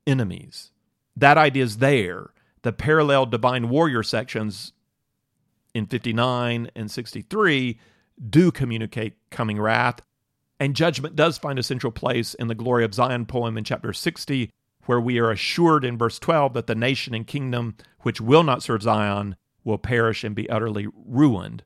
enemies. 0.05 0.71
That 1.15 1.37
idea 1.37 1.63
is 1.63 1.77
there. 1.77 2.31
The 2.61 2.73
parallel 2.73 3.25
divine 3.25 3.69
warrior 3.69 4.03
sections 4.03 4.73
in 5.75 5.85
59 5.85 6.71
and 6.75 6.89
63 6.89 7.79
do 8.29 8.51
communicate 8.51 9.17
coming 9.29 9.59
wrath, 9.59 9.99
and 10.59 10.75
judgment 10.75 11.17
does 11.17 11.37
find 11.37 11.59
a 11.59 11.63
central 11.63 11.91
place 11.91 12.33
in 12.33 12.47
the 12.47 12.55
Glory 12.55 12.85
of 12.85 12.93
Zion 12.93 13.25
poem 13.25 13.57
in 13.57 13.65
chapter 13.65 13.91
60, 13.91 14.49
where 14.85 15.01
we 15.01 15.19
are 15.19 15.31
assured 15.31 15.83
in 15.83 15.97
verse 15.97 16.17
12 16.17 16.53
that 16.53 16.67
the 16.67 16.75
nation 16.75 17.13
and 17.13 17.27
kingdom 17.27 17.75
which 17.99 18.21
will 18.21 18.43
not 18.43 18.63
serve 18.63 18.83
Zion 18.83 19.35
will 19.65 19.77
perish 19.77 20.23
and 20.23 20.33
be 20.33 20.49
utterly 20.49 20.87
ruined. 21.05 21.63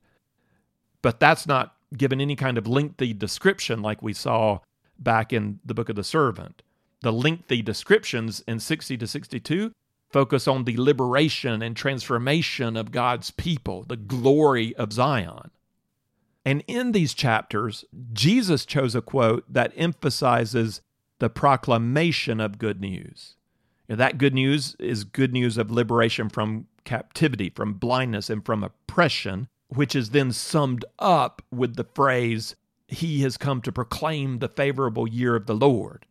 But 1.04 1.20
that's 1.20 1.46
not 1.46 1.76
given 1.96 2.20
any 2.20 2.36
kind 2.36 2.58
of 2.58 2.68
lengthy 2.68 3.14
description 3.14 3.82
like 3.82 4.02
we 4.02 4.14
saw 4.14 4.60
back 4.98 5.32
in 5.32 5.60
the 5.64 5.74
book 5.74 5.90
of 5.90 5.96
the 5.96 6.04
servant. 6.04 6.64
The 7.02 7.14
lengthy 7.14 7.62
descriptions 7.62 8.44
in 8.48 8.60
60 8.60 8.98
to 8.98 9.08
62 9.08 9.72
focus 10.10 10.48
on 10.48 10.64
the 10.64 10.78
liberation 10.78 11.62
and 11.62 11.76
transformation 11.76 12.76
of 12.76 12.92
God's 12.92 13.32
people, 13.32 13.84
the 13.84 13.98
glory 13.98 14.76
of 14.76 14.94
Zion. 14.94 15.52
And 16.46 16.64
in 16.68 16.94
these 16.94 17.14
chapters, 17.14 17.86
Jesus 18.14 18.66
chose 18.66 18.96
a 18.96 19.02
quote 19.02 19.46
that 19.52 19.74
emphasizes 19.76 20.82
the 21.20 21.30
proclamation 21.30 22.40
of 22.40 22.58
good 22.58 22.82
news. 22.82 23.36
that 23.88 24.18
good 24.18 24.34
news 24.34 24.76
is 24.80 25.04
good 25.04 25.34
news 25.34 25.58
of 25.58 25.72
liberation 25.72 26.30
from 26.30 26.68
captivity, 26.86 27.50
from 27.50 27.74
blindness, 27.74 28.30
and 28.30 28.46
from 28.46 28.64
oppression, 28.64 29.48
which 29.68 29.96
is 29.96 30.12
then 30.12 30.32
summed 30.32 30.86
up 30.98 31.42
with 31.52 31.76
the 31.76 31.84
phrase, 31.84 32.56
He 32.88 33.22
has 33.22 33.38
come 33.38 33.62
to 33.62 33.72
proclaim 33.72 34.40
the 34.40 34.48
favorable 34.48 35.08
year 35.08 35.36
of 35.36 35.46
the 35.46 35.56
Lord. 35.56 36.06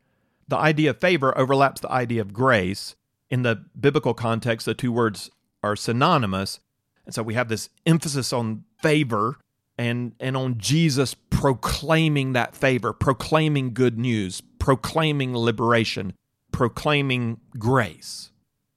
The 0.46 0.56
idea 0.56 0.90
of 0.90 1.00
favor 1.00 1.36
overlaps 1.36 1.80
the 1.80 1.90
idea 1.90 2.20
of 2.20 2.32
grace. 2.32 2.96
In 3.30 3.42
the 3.42 3.64
biblical 3.78 4.14
context, 4.14 4.66
the 4.66 4.74
two 4.74 4.92
words 4.92 5.30
are 5.62 5.76
synonymous. 5.76 6.60
And 7.04 7.14
so 7.14 7.22
we 7.22 7.34
have 7.34 7.48
this 7.48 7.68
emphasis 7.86 8.32
on 8.32 8.64
favor 8.82 9.38
and, 9.76 10.12
and 10.18 10.36
on 10.36 10.58
Jesus 10.58 11.14
proclaiming 11.14 12.32
that 12.32 12.54
favor, 12.54 12.92
proclaiming 12.92 13.72
good 13.74 13.98
news, 13.98 14.40
proclaiming 14.58 15.36
liberation, 15.36 16.14
proclaiming 16.52 17.40
grace. 17.58 18.30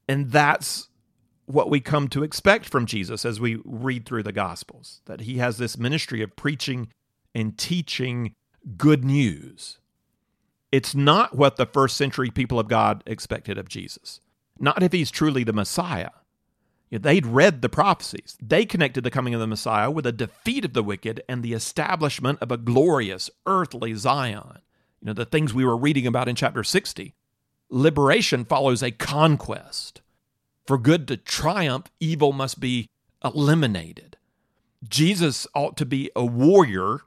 And 0.08 0.32
that's 0.32 0.90
what 1.46 1.70
we 1.70 1.80
come 1.80 2.08
to 2.10 2.24
expect 2.24 2.70
from 2.70 2.86
Jesus 2.86 3.26
as 3.26 3.40
we 3.40 3.62
read 3.66 4.06
through 4.06 4.24
the 4.24 4.32
Gospels 4.32 5.02
that 5.06 5.22
he 5.22 5.38
has 5.38 5.58
this 5.58 5.78
ministry 5.78 6.22
of 6.22 6.36
preaching 6.36 6.90
and 7.34 7.58
teaching 7.58 8.36
good 8.78 9.04
news. 9.04 9.80
It's 10.72 10.96
not 10.96 11.36
what 11.36 11.58
the 11.58 11.66
first 11.66 11.98
century 11.98 12.30
people 12.30 12.60
of 12.60 12.68
God 12.68 13.04
expected 13.06 13.58
of 13.58 13.68
Jesus, 13.68 14.22
not 14.62 14.84
if 14.84 14.92
he's 14.92 15.12
truly 15.12 15.44
the 15.44 15.54
Messiah. 15.54 16.12
They'd 16.92 17.26
read 17.26 17.62
the 17.62 17.70
prophecies. 17.70 18.38
They 18.42 18.66
connected 18.66 19.04
the 19.04 19.12
coming 19.12 19.34
of 19.34 19.40
the 19.40 19.48
Messiah 19.48 19.90
with 19.90 20.06
a 20.06 20.12
defeat 20.12 20.66
of 20.66 20.74
the 20.74 20.84
wicked 20.84 21.24
and 21.30 21.42
the 21.42 21.54
establishment 21.54 22.40
of 22.42 22.52
a 22.52 22.58
glorious 22.58 23.30
earthly 23.46 23.94
Zion. 23.94 24.60
You 25.02 25.08
know, 25.08 25.14
the 25.14 25.26
things 25.26 25.54
we 25.54 25.66
were 25.66 25.78
reading 25.78 26.06
about 26.06 26.28
in 26.28 26.36
chapter 26.36 26.64
60. 26.64 27.16
Liberation 27.70 28.44
follows 28.44 28.84
a 28.84 28.92
conquest. 28.92 30.02
For 30.68 30.78
good 30.78 31.08
to 31.08 31.18
triumph, 31.18 31.90
evil 32.02 32.34
must 32.34 32.60
be 32.60 32.90
eliminated. 33.24 34.18
Jesus 34.88 35.48
ought 35.56 35.78
to 35.78 35.86
be 35.86 36.12
a 36.16 36.26
warrior 36.26 37.02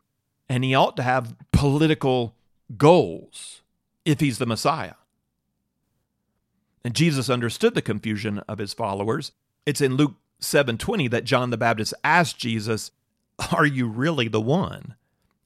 and 0.48 0.64
he 0.64 0.74
ought 0.74 0.96
to 0.96 1.02
have 1.02 1.36
political 1.52 2.34
goals 2.76 3.62
if 4.04 4.20
he's 4.20 4.38
the 4.38 4.46
Messiah. 4.46 4.94
And 6.84 6.94
Jesus 6.94 7.30
understood 7.30 7.74
the 7.74 7.82
confusion 7.82 8.40
of 8.40 8.58
his 8.58 8.74
followers. 8.74 9.32
It's 9.66 9.80
in 9.80 9.96
Luke 9.96 10.16
7:20 10.40 11.08
that 11.08 11.24
John 11.24 11.50
the 11.50 11.56
Baptist 11.56 11.94
asked 12.04 12.38
Jesus, 12.38 12.90
"Are 13.52 13.66
you 13.66 13.86
really 13.86 14.28
the 14.28 14.40
one?" 14.40 14.94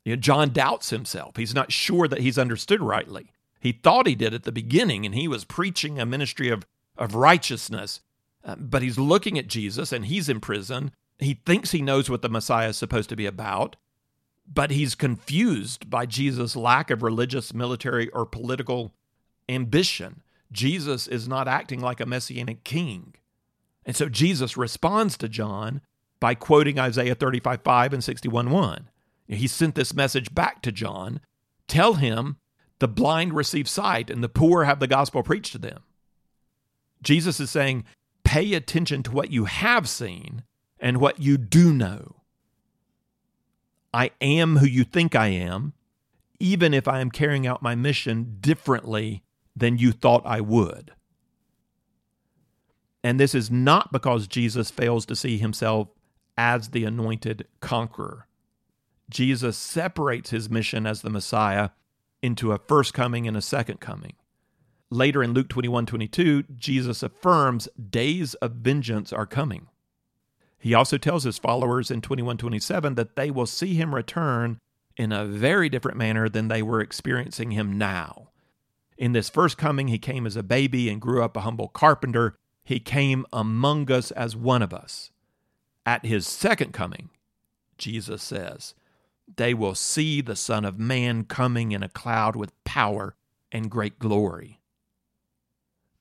You 0.05 0.17
know, 0.17 0.21
John 0.21 0.53
doubts 0.53 0.91
himself. 0.91 1.37
He's 1.37 1.55
not 1.55 1.73
sure 1.73 2.09
that 2.09 2.21
he's 2.21 2.39
understood 2.39 2.81
rightly. 2.81 3.33
He 3.61 3.73
thought 3.73 4.07
he 4.07 4.15
did 4.15 4.35
at 4.35 4.45
the 4.45 4.53
beginning, 4.53 5.05
and 5.05 5.15
he 5.15 5.29
was 5.29 5.45
preaching 5.45 5.99
a 5.99 6.07
ministry 6.07 6.49
of, 6.49 6.67
of 6.97 7.15
righteousness. 7.15 8.01
Uh, 8.45 8.57
but 8.57 8.83
he's 8.83 8.99
looking 8.99 9.39
at 9.39 9.49
Jesus, 9.49 9.93
and 9.93 10.07
he's 10.07 10.29
in 10.29 10.41
prison. 10.41 10.93
He 11.19 11.35
thinks 11.35 11.73
he 11.73 11.83
knows 11.83 12.09
what 12.09 12.23
the 12.23 12.29
Messiah 12.29 12.69
is 12.69 12.77
supposed 12.77 13.09
to 13.11 13.17
be 13.17 13.27
about 13.27 13.77
but 14.53 14.71
he's 14.71 14.95
confused 14.95 15.91
by 15.91 16.07
Jesus' 16.07 16.57
lack 16.57 16.91
of 16.91 17.03
religious, 17.03 17.53
military, 17.53 18.09
or 18.11 18.25
political 18.25 18.95
ambition. 19.49 20.23
Jesus 20.53 21.07
is 21.07 21.29
not 21.29 21.49
acting 21.49 21.81
like 21.81 22.01
a 22.01 22.07
messianic 22.07 22.65
king. 22.65 23.15
And 23.85 23.97
so 23.97 24.09
Jesus 24.09 24.57
responds 24.57 25.17
to 25.19 25.29
John 25.29 25.81
by 26.21 26.35
quoting 26.35 26.79
Isaiah 26.79 27.15
35 27.15 27.61
5 27.63 27.93
and 27.93 28.05
61 28.05 28.51
1. 28.51 28.91
He 29.29 29.47
sent 29.47 29.75
this 29.75 29.95
message 29.95 30.35
back 30.35 30.63
to 30.63 30.73
John 30.73 31.21
Tell 31.69 31.95
him 31.95 32.39
the 32.79 32.89
blind 32.89 33.35
receive 33.35 33.69
sight 33.69 34.11
and 34.11 34.25
the 34.25 34.29
poor 34.29 34.65
have 34.65 34.81
the 34.81 34.87
gospel 34.87 35.23
preached 35.23 35.53
to 35.53 35.59
them. 35.59 35.83
Jesus 37.03 37.39
is 37.39 37.51
saying, 37.51 37.85
pay 38.25 38.55
attention 38.55 39.03
to 39.05 39.13
what 39.13 39.31
you 39.31 39.45
have 39.45 39.89
seen 39.89 40.43
and 40.81 40.99
what 40.99 41.21
you 41.21 41.37
do 41.39 41.73
know. 41.73 42.17
I 43.93 44.11
am 44.21 44.57
who 44.57 44.67
you 44.67 44.85
think 44.85 45.15
I 45.15 45.29
am, 45.29 45.73
even 46.39 46.75
if 46.75 46.87
I 46.87 47.01
am 47.01 47.11
carrying 47.11 47.47
out 47.47 47.63
my 47.63 47.75
mission 47.75 48.39
differently 48.41 49.23
than 49.59 49.79
you 49.79 49.93
thought 49.93 50.23
I 50.25 50.41
would. 50.41 50.93
And 53.03 53.19
this 53.19 53.35
is 53.35 53.51
not 53.51 53.93
because 53.93 54.27
Jesus 54.27 54.71
fails 54.71 55.07
to 55.07 55.17
see 55.17 55.39
himself 55.39 55.89
as 56.37 56.71
the 56.71 56.85
anointed 56.85 57.47
conqueror. 57.61 58.27
Jesus 59.11 59.57
separates 59.57 60.31
his 60.31 60.51
mission 60.51 60.87
as 60.87 61.03
the 61.03 61.11
Messiah 61.11 61.71
into 62.23 62.53
a 62.53 62.59
first 62.59 62.95
coming 62.95 63.27
and 63.27 63.37
a 63.37 63.43
second 63.43 63.81
coming. 63.81 64.15
Later 64.91 65.23
in 65.23 65.33
Luke 65.33 65.49
21 65.49 65.87
22, 65.87 66.45
Jesus 66.57 67.03
affirms 67.03 67.69
days 67.91 68.35
of 68.35 68.53
vengeance 68.53 69.13
are 69.13 69.27
coming. 69.27 69.69
He 70.59 70.75
also 70.75 70.99
tells 70.99 71.25
his 71.25 71.39
followers 71.39 71.91
in 71.91 72.01
2127 72.01 72.95
that 72.97 73.15
they 73.15 73.31
will 73.31 73.47
see 73.47 73.75
him 73.75 73.95
return 73.95 74.59
in 74.97 75.13
a 75.13 75.25
very 75.25 75.69
different 75.69 75.97
manner 75.97 76.29
than 76.29 76.49
they 76.49 76.63
were 76.63 76.81
experiencing 76.81 77.53
him 77.53 77.79
now. 77.79 78.28
In 78.99 79.13
this 79.13 79.31
first 79.31 79.57
coming, 79.57 79.89
he 79.89 79.99
came 79.99 80.27
as 80.27 80.37
a 80.37 80.43
baby 80.43 80.91
and 80.91 81.01
grew 81.01 81.23
up 81.23 81.37
a 81.37 81.41
humble 81.41 81.69
carpenter. 81.69 82.35
He 82.65 82.81
came 82.81 83.25
among 83.33 83.91
us 83.91 84.11
as 84.11 84.37
one 84.37 84.61
of 84.61 84.75
us. 84.75 85.11
At 85.87 86.05
his 86.05 86.27
second 86.27 86.73
coming, 86.75 87.09
Jesus 87.79 88.23
says, 88.23 88.75
they 89.37 89.55
will 89.55 89.75
see 89.75 90.21
the 90.21 90.37
Son 90.37 90.65
of 90.65 90.79
Man 90.79 91.25
coming 91.25 91.73
in 91.73 91.83
a 91.83 91.89
cloud 91.89 92.35
with 92.35 92.53
power 92.65 93.15
and 93.53 93.71
great 93.71 93.99
glory 93.99 94.59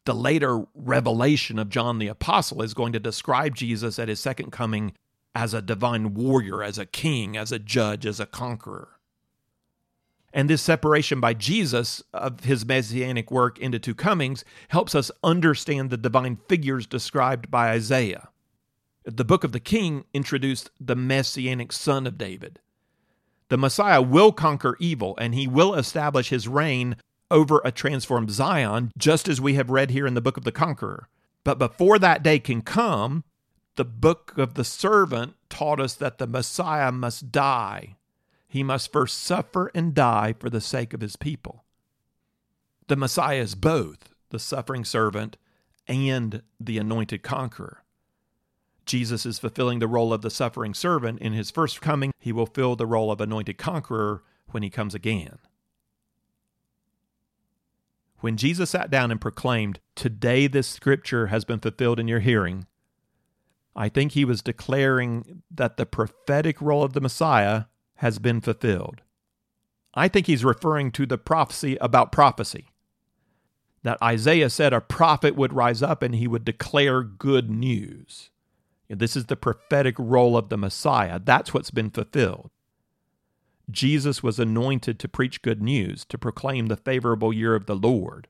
the 0.08 0.16
later 0.16 0.64
revelation 0.74 1.60
of 1.60 1.68
John 1.68 2.00
the 2.00 2.08
Apostle 2.08 2.62
is 2.62 2.74
going 2.74 2.94
to 2.94 3.00
describe 3.00 3.56
Jesus 3.56 4.00
at 4.00 4.08
his 4.08 4.22
second 4.22 4.52
coming 4.52 4.94
as 5.36 5.54
a 5.54 5.62
divine 5.62 6.14
warrior, 6.14 6.64
as 6.64 6.78
a 6.78 6.86
king, 6.86 7.36
as 7.36 7.52
a 7.52 7.60
judge, 7.60 8.06
as 8.06 8.22
a 8.22 8.26
conqueror. 8.26 8.97
And 10.34 10.50
this 10.50 10.62
separation 10.62 11.20
by 11.20 11.34
Jesus 11.34 12.04
of 12.14 12.42
his 12.42 12.66
messianic 12.66 13.32
work 13.32 13.58
into 13.60 13.80
two 13.80 13.96
comings 13.96 14.44
helps 14.70 14.94
us 14.94 15.12
understand 15.24 15.90
the 15.90 15.98
divine 15.98 16.38
figures 16.48 16.86
described 16.86 17.50
by 17.50 17.70
Isaiah. 17.70 18.30
The 19.06 19.26
book 19.26 19.44
of 19.44 19.54
the 19.54 19.60
King 19.60 20.04
introduced 20.14 20.70
the 20.80 20.96
messianic 20.96 21.72
son 21.72 22.06
of 22.06 22.18
David. 22.18 22.60
The 23.50 23.58
Messiah 23.58 24.02
will 24.02 24.34
conquer 24.34 24.76
evil 24.80 25.16
and 25.18 25.34
he 25.34 25.48
will 25.48 25.74
establish 25.74 26.30
his 26.30 26.48
reign 26.48 26.98
over 27.32 27.62
a 27.64 27.72
transformed 27.72 28.32
Zion, 28.32 28.92
just 28.98 29.28
as 29.28 29.40
we 29.40 29.54
have 29.54 29.70
read 29.70 29.92
here 29.92 30.08
in 30.08 30.14
the 30.14 30.22
book 30.22 30.38
of 30.38 30.44
the 30.44 30.52
Conqueror. 30.52 31.08
But 31.44 31.58
before 31.58 32.00
that 32.00 32.24
day 32.24 32.40
can 32.40 32.62
come, 32.62 33.24
the 33.78 33.86
book 33.86 34.34
of 34.38 34.56
the 34.56 34.64
servant 34.64 35.36
taught 35.50 35.80
us 35.80 35.94
that 35.94 36.18
the 36.18 36.28
Messiah 36.28 36.92
must 36.92 37.32
die. 37.32 37.96
He 38.48 38.64
must 38.64 38.92
first 38.92 39.18
suffer 39.18 39.72
and 39.76 39.94
die 39.94 40.34
for 40.40 40.50
the 40.50 40.62
sake 40.62 40.94
of 40.94 41.02
his 41.02 41.16
people. 41.16 41.66
The 42.88 42.96
Messiah 42.96 43.42
is 43.42 43.56
both 43.56 44.14
the 44.30 44.40
suffering 44.40 44.86
servant 44.86 45.38
and 45.88 46.42
the 46.60 46.78
anointed 46.78 47.24
conqueror. 47.24 47.84
Jesus 48.86 49.26
is 49.26 49.40
fulfilling 49.40 49.80
the 49.80 49.88
role 49.88 50.14
of 50.14 50.22
the 50.22 50.30
suffering 50.30 50.74
servant 50.74 51.20
in 51.20 51.34
his 51.34 51.52
first 51.52 51.82
coming. 51.82 52.14
He 52.20 52.32
will 52.32 52.46
fill 52.46 52.76
the 52.76 52.86
role 52.86 53.12
of 53.12 53.20
anointed 53.20 53.58
conqueror 53.58 54.24
when 54.52 54.64
he 54.64 54.70
comes 54.70 54.96
again. 54.96 55.40
When 58.20 58.38
Jesus 58.38 58.72
sat 58.72 58.90
down 58.90 59.12
and 59.12 59.22
proclaimed, 59.22 59.80
Today 59.96 60.48
this 60.48 60.68
scripture 60.68 61.28
has 61.28 61.46
been 61.46 61.60
fulfilled 61.60 62.00
in 62.00 62.08
your 62.08 62.22
hearing, 62.22 62.66
I 63.76 63.90
think 63.90 64.14
he 64.14 64.26
was 64.26 64.42
declaring 64.42 65.44
that 65.52 65.78
the 65.78 65.86
prophetic 65.86 66.60
role 66.62 66.84
of 66.84 66.94
the 66.94 67.02
Messiah 67.02 67.66
has 67.98 68.20
been 68.20 68.42
fulfilled. 68.42 69.02
I 69.94 70.08
think 70.08 70.28
he's 70.28 70.46
referring 70.46 70.92
to 70.92 71.06
the 71.06 71.18
prophecy 71.18 71.78
about 71.82 72.12
prophecy. 72.12 72.68
That 73.84 74.02
Isaiah 74.02 74.50
said 74.50 74.74
a 74.74 74.82
prophet 74.82 75.36
would 75.36 75.54
rise 75.54 75.82
up 75.82 76.04
and 76.04 76.16
he 76.16 76.28
would 76.28 76.46
declare 76.46 77.04
good 77.04 77.50
news. 77.50 78.30
This 78.90 79.16
is 79.16 79.26
the 79.26 79.36
prophetic 79.36 79.96
role 79.98 80.38
of 80.38 80.50
the 80.50 80.58
Messiah. 80.58 81.20
That's 81.24 81.54
what's 81.54 81.72
been 81.72 81.90
fulfilled. 81.90 82.52
Jesus 83.70 84.24
was 84.24 84.40
anointed 84.40 84.98
to 85.00 85.10
preach 85.10 85.42
good 85.42 85.62
news, 85.62 86.06
to 86.06 86.18
proclaim 86.18 86.68
the 86.68 86.78
favorable 86.78 87.34
year 87.34 87.54
of 87.54 87.66
the 87.66 87.76
Lord. 87.76 88.28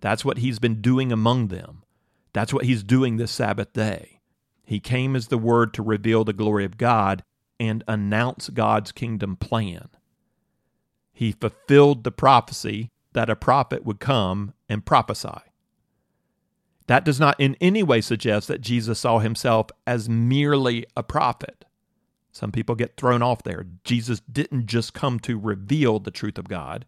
That's 0.00 0.24
what 0.24 0.38
he's 0.38 0.58
been 0.58 0.80
doing 0.80 1.12
among 1.12 1.48
them. 1.48 1.84
That's 2.32 2.52
what 2.52 2.64
he's 2.64 2.82
doing 2.82 3.16
this 3.16 3.30
Sabbath 3.30 3.72
day. 3.72 4.20
He 4.64 4.80
came 4.80 5.14
as 5.14 5.28
the 5.28 5.38
Word 5.38 5.72
to 5.74 5.82
reveal 5.82 6.24
the 6.24 6.32
glory 6.32 6.64
of 6.64 6.76
God 6.76 7.22
and 7.60 7.84
announce 7.88 8.48
God's 8.48 8.92
kingdom 8.92 9.36
plan. 9.36 9.88
He 11.12 11.32
fulfilled 11.32 12.04
the 12.04 12.12
prophecy 12.12 12.90
that 13.12 13.30
a 13.30 13.36
prophet 13.36 13.84
would 13.84 14.00
come 14.00 14.54
and 14.68 14.86
prophesy. 14.86 15.40
That 16.86 17.04
does 17.04 17.20
not 17.20 17.38
in 17.38 17.56
any 17.60 17.82
way 17.82 18.00
suggest 18.00 18.48
that 18.48 18.60
Jesus 18.60 19.00
saw 19.00 19.18
himself 19.18 19.68
as 19.86 20.08
merely 20.08 20.86
a 20.96 21.02
prophet. 21.02 21.64
Some 22.32 22.52
people 22.52 22.74
get 22.74 22.96
thrown 22.96 23.20
off 23.22 23.42
there. 23.42 23.66
Jesus 23.84 24.20
didn't 24.20 24.66
just 24.66 24.94
come 24.94 25.18
to 25.20 25.38
reveal 25.38 25.98
the 25.98 26.10
truth 26.10 26.38
of 26.38 26.48
God. 26.48 26.86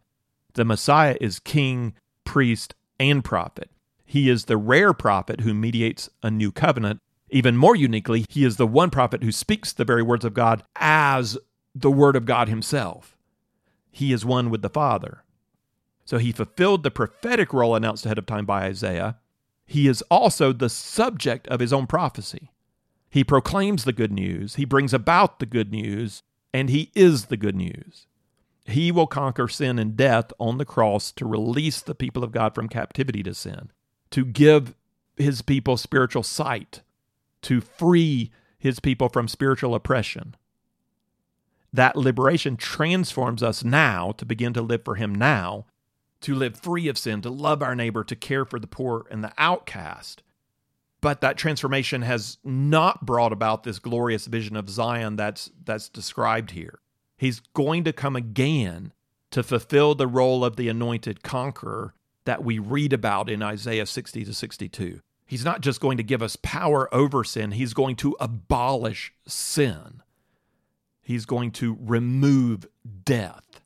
The 0.54 0.64
Messiah 0.64 1.16
is 1.20 1.38
king, 1.38 1.94
priest, 2.24 2.74
and 2.98 3.24
prophet. 3.24 3.70
He 4.04 4.28
is 4.28 4.44
the 4.44 4.56
rare 4.56 4.92
prophet 4.92 5.40
who 5.40 5.54
mediates 5.54 6.08
a 6.22 6.30
new 6.30 6.52
covenant. 6.52 7.00
Even 7.30 7.56
more 7.56 7.76
uniquely, 7.76 8.24
he 8.28 8.44
is 8.44 8.56
the 8.56 8.66
one 8.66 8.90
prophet 8.90 9.22
who 9.22 9.32
speaks 9.32 9.72
the 9.72 9.84
very 9.84 10.02
words 10.02 10.24
of 10.24 10.34
God 10.34 10.64
as 10.76 11.38
the 11.74 11.90
Word 11.90 12.16
of 12.16 12.26
God 12.26 12.48
himself. 12.48 13.16
He 13.90 14.12
is 14.12 14.24
one 14.24 14.50
with 14.50 14.62
the 14.62 14.68
Father. 14.68 15.24
So 16.04 16.18
he 16.18 16.32
fulfilled 16.32 16.82
the 16.82 16.90
prophetic 16.90 17.52
role 17.52 17.76
announced 17.76 18.04
ahead 18.04 18.18
of 18.18 18.26
time 18.26 18.46
by 18.46 18.64
Isaiah. 18.64 19.18
He 19.64 19.86
is 19.86 20.02
also 20.10 20.52
the 20.52 20.68
subject 20.68 21.46
of 21.48 21.60
his 21.60 21.72
own 21.72 21.86
prophecy. 21.86 22.50
He 23.08 23.22
proclaims 23.22 23.84
the 23.84 23.92
good 23.92 24.12
news, 24.12 24.56
he 24.56 24.64
brings 24.64 24.92
about 24.92 25.38
the 25.38 25.46
good 25.46 25.70
news, 25.72 26.22
and 26.52 26.70
he 26.70 26.90
is 26.94 27.26
the 27.26 27.36
good 27.36 27.56
news. 27.56 28.06
He 28.64 28.92
will 28.92 29.06
conquer 29.06 29.48
sin 29.48 29.78
and 29.78 29.96
death 29.96 30.32
on 30.38 30.58
the 30.58 30.64
cross 30.64 31.12
to 31.12 31.26
release 31.26 31.80
the 31.80 31.94
people 31.94 32.22
of 32.22 32.32
God 32.32 32.54
from 32.54 32.68
captivity 32.68 33.22
to 33.24 33.34
sin, 33.34 33.70
to 34.10 34.24
give 34.24 34.74
his 35.16 35.42
people 35.42 35.76
spiritual 35.76 36.22
sight, 36.22 36.82
to 37.42 37.60
free 37.60 38.30
his 38.58 38.80
people 38.80 39.08
from 39.08 39.28
spiritual 39.28 39.74
oppression. 39.74 40.36
That 41.72 41.96
liberation 41.96 42.56
transforms 42.56 43.42
us 43.42 43.64
now 43.64 44.12
to 44.12 44.26
begin 44.26 44.52
to 44.54 44.62
live 44.62 44.84
for 44.84 44.96
him 44.96 45.14
now, 45.14 45.66
to 46.22 46.34
live 46.34 46.58
free 46.58 46.88
of 46.88 46.98
sin, 46.98 47.22
to 47.22 47.30
love 47.30 47.62
our 47.62 47.74
neighbor, 47.74 48.04
to 48.04 48.16
care 48.16 48.44
for 48.44 48.58
the 48.58 48.66
poor 48.66 49.06
and 49.10 49.22
the 49.22 49.32
outcast. 49.38 50.22
But 51.00 51.20
that 51.22 51.38
transformation 51.38 52.02
has 52.02 52.38
not 52.44 53.06
brought 53.06 53.32
about 53.32 53.62
this 53.62 53.78
glorious 53.78 54.26
vision 54.26 54.56
of 54.56 54.68
Zion 54.68 55.16
that's 55.16 55.50
that's 55.64 55.88
described 55.88 56.50
here. 56.50 56.80
He's 57.16 57.40
going 57.54 57.84
to 57.84 57.92
come 57.92 58.16
again 58.16 58.92
to 59.30 59.42
fulfill 59.42 59.94
the 59.94 60.06
role 60.06 60.44
of 60.44 60.56
the 60.56 60.68
anointed 60.68 61.22
conqueror 61.22 61.94
that 62.24 62.44
we 62.44 62.58
read 62.58 62.92
about 62.92 63.30
in 63.30 63.42
Isaiah 63.42 63.86
60 63.86 64.24
to 64.24 64.34
62. 64.34 65.00
He's 65.30 65.44
not 65.44 65.60
just 65.60 65.80
going 65.80 65.96
to 65.96 66.02
give 66.02 66.22
us 66.22 66.34
power 66.42 66.92
over 66.92 67.22
sin, 67.22 67.52
he's 67.52 67.72
going 67.72 67.94
to 67.96 68.16
abolish 68.18 69.12
sin. 69.28 70.02
He's 71.00 71.24
going 71.24 71.52
to 71.52 71.78
remove 71.80 72.66
death. 73.04 73.60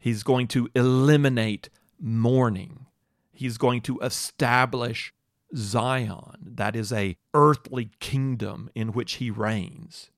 He's 0.00 0.24
going 0.24 0.48
to 0.48 0.68
eliminate 0.74 1.68
mourning. 2.00 2.86
He's 3.32 3.56
going 3.56 3.82
to 3.82 4.00
establish 4.00 5.14
Zion. 5.54 6.38
That 6.44 6.74
is 6.74 6.92
a 6.92 7.16
earthly 7.32 7.90
kingdom 8.00 8.68
in 8.74 8.88
which 8.88 9.14
he 9.14 9.30
reigns. 9.30 10.10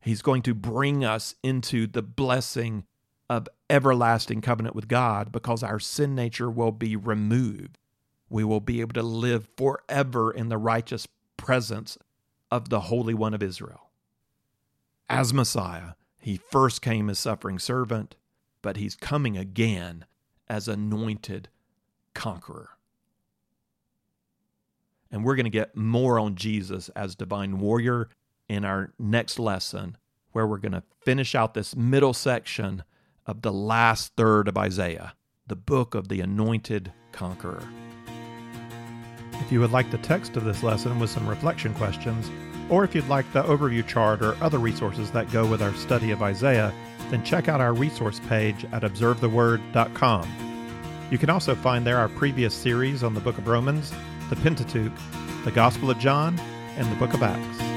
He's 0.00 0.22
going 0.22 0.42
to 0.42 0.54
bring 0.54 1.04
us 1.04 1.34
into 1.42 1.88
the 1.88 2.02
blessing 2.02 2.84
of 3.28 3.48
everlasting 3.68 4.42
covenant 4.42 4.76
with 4.76 4.86
God 4.86 5.32
because 5.32 5.64
our 5.64 5.80
sin 5.80 6.14
nature 6.14 6.48
will 6.48 6.72
be 6.72 6.94
removed. 6.94 7.78
We 8.28 8.44
will 8.44 8.60
be 8.60 8.80
able 8.80 8.94
to 8.94 9.02
live 9.02 9.48
forever 9.56 10.30
in 10.30 10.48
the 10.48 10.58
righteous 10.58 11.08
presence 11.36 11.96
of 12.50 12.68
the 12.68 12.80
Holy 12.80 13.14
One 13.14 13.34
of 13.34 13.42
Israel. 13.42 13.90
As 15.08 15.32
Messiah, 15.32 15.92
he 16.20 16.36
first 16.36 16.82
came 16.82 17.08
as 17.08 17.18
suffering 17.18 17.58
servant, 17.58 18.16
but 18.60 18.76
he's 18.76 18.94
coming 18.94 19.36
again 19.36 20.04
as 20.48 20.68
anointed 20.68 21.48
conqueror. 22.14 22.70
And 25.10 25.24
we're 25.24 25.36
going 25.36 25.44
to 25.44 25.50
get 25.50 25.76
more 25.76 26.18
on 26.18 26.34
Jesus 26.34 26.90
as 26.90 27.14
divine 27.14 27.58
warrior 27.58 28.10
in 28.48 28.64
our 28.64 28.92
next 28.98 29.38
lesson, 29.38 29.96
where 30.32 30.46
we're 30.46 30.58
going 30.58 30.72
to 30.72 30.82
finish 31.02 31.34
out 31.34 31.54
this 31.54 31.74
middle 31.74 32.12
section 32.12 32.82
of 33.26 33.42
the 33.42 33.52
last 33.52 34.12
third 34.16 34.48
of 34.48 34.58
Isaiah, 34.58 35.14
the 35.46 35.56
book 35.56 35.94
of 35.94 36.08
the 36.08 36.20
anointed 36.20 36.92
conqueror. 37.12 37.62
If 39.48 39.52
you 39.52 39.60
would 39.60 39.72
like 39.72 39.90
the 39.90 39.96
text 39.96 40.36
of 40.36 40.44
this 40.44 40.62
lesson 40.62 40.98
with 40.98 41.08
some 41.08 41.26
reflection 41.26 41.72
questions, 41.72 42.30
or 42.68 42.84
if 42.84 42.94
you'd 42.94 43.08
like 43.08 43.32
the 43.32 43.42
overview 43.44 43.86
chart 43.86 44.20
or 44.20 44.36
other 44.42 44.58
resources 44.58 45.10
that 45.12 45.32
go 45.32 45.46
with 45.46 45.62
our 45.62 45.72
study 45.72 46.10
of 46.10 46.22
Isaiah, 46.22 46.70
then 47.08 47.24
check 47.24 47.48
out 47.48 47.58
our 47.58 47.72
resource 47.72 48.20
page 48.28 48.66
at 48.72 48.82
observetheword.com. 48.82 51.08
You 51.10 51.16
can 51.16 51.30
also 51.30 51.54
find 51.54 51.86
there 51.86 51.96
our 51.96 52.10
previous 52.10 52.52
series 52.52 53.02
on 53.02 53.14
the 53.14 53.20
book 53.20 53.38
of 53.38 53.48
Romans, 53.48 53.90
the 54.28 54.36
Pentateuch, 54.36 54.92
the 55.46 55.50
Gospel 55.50 55.90
of 55.90 55.98
John, 55.98 56.38
and 56.76 56.92
the 56.92 56.96
book 56.96 57.14
of 57.14 57.22
Acts. 57.22 57.67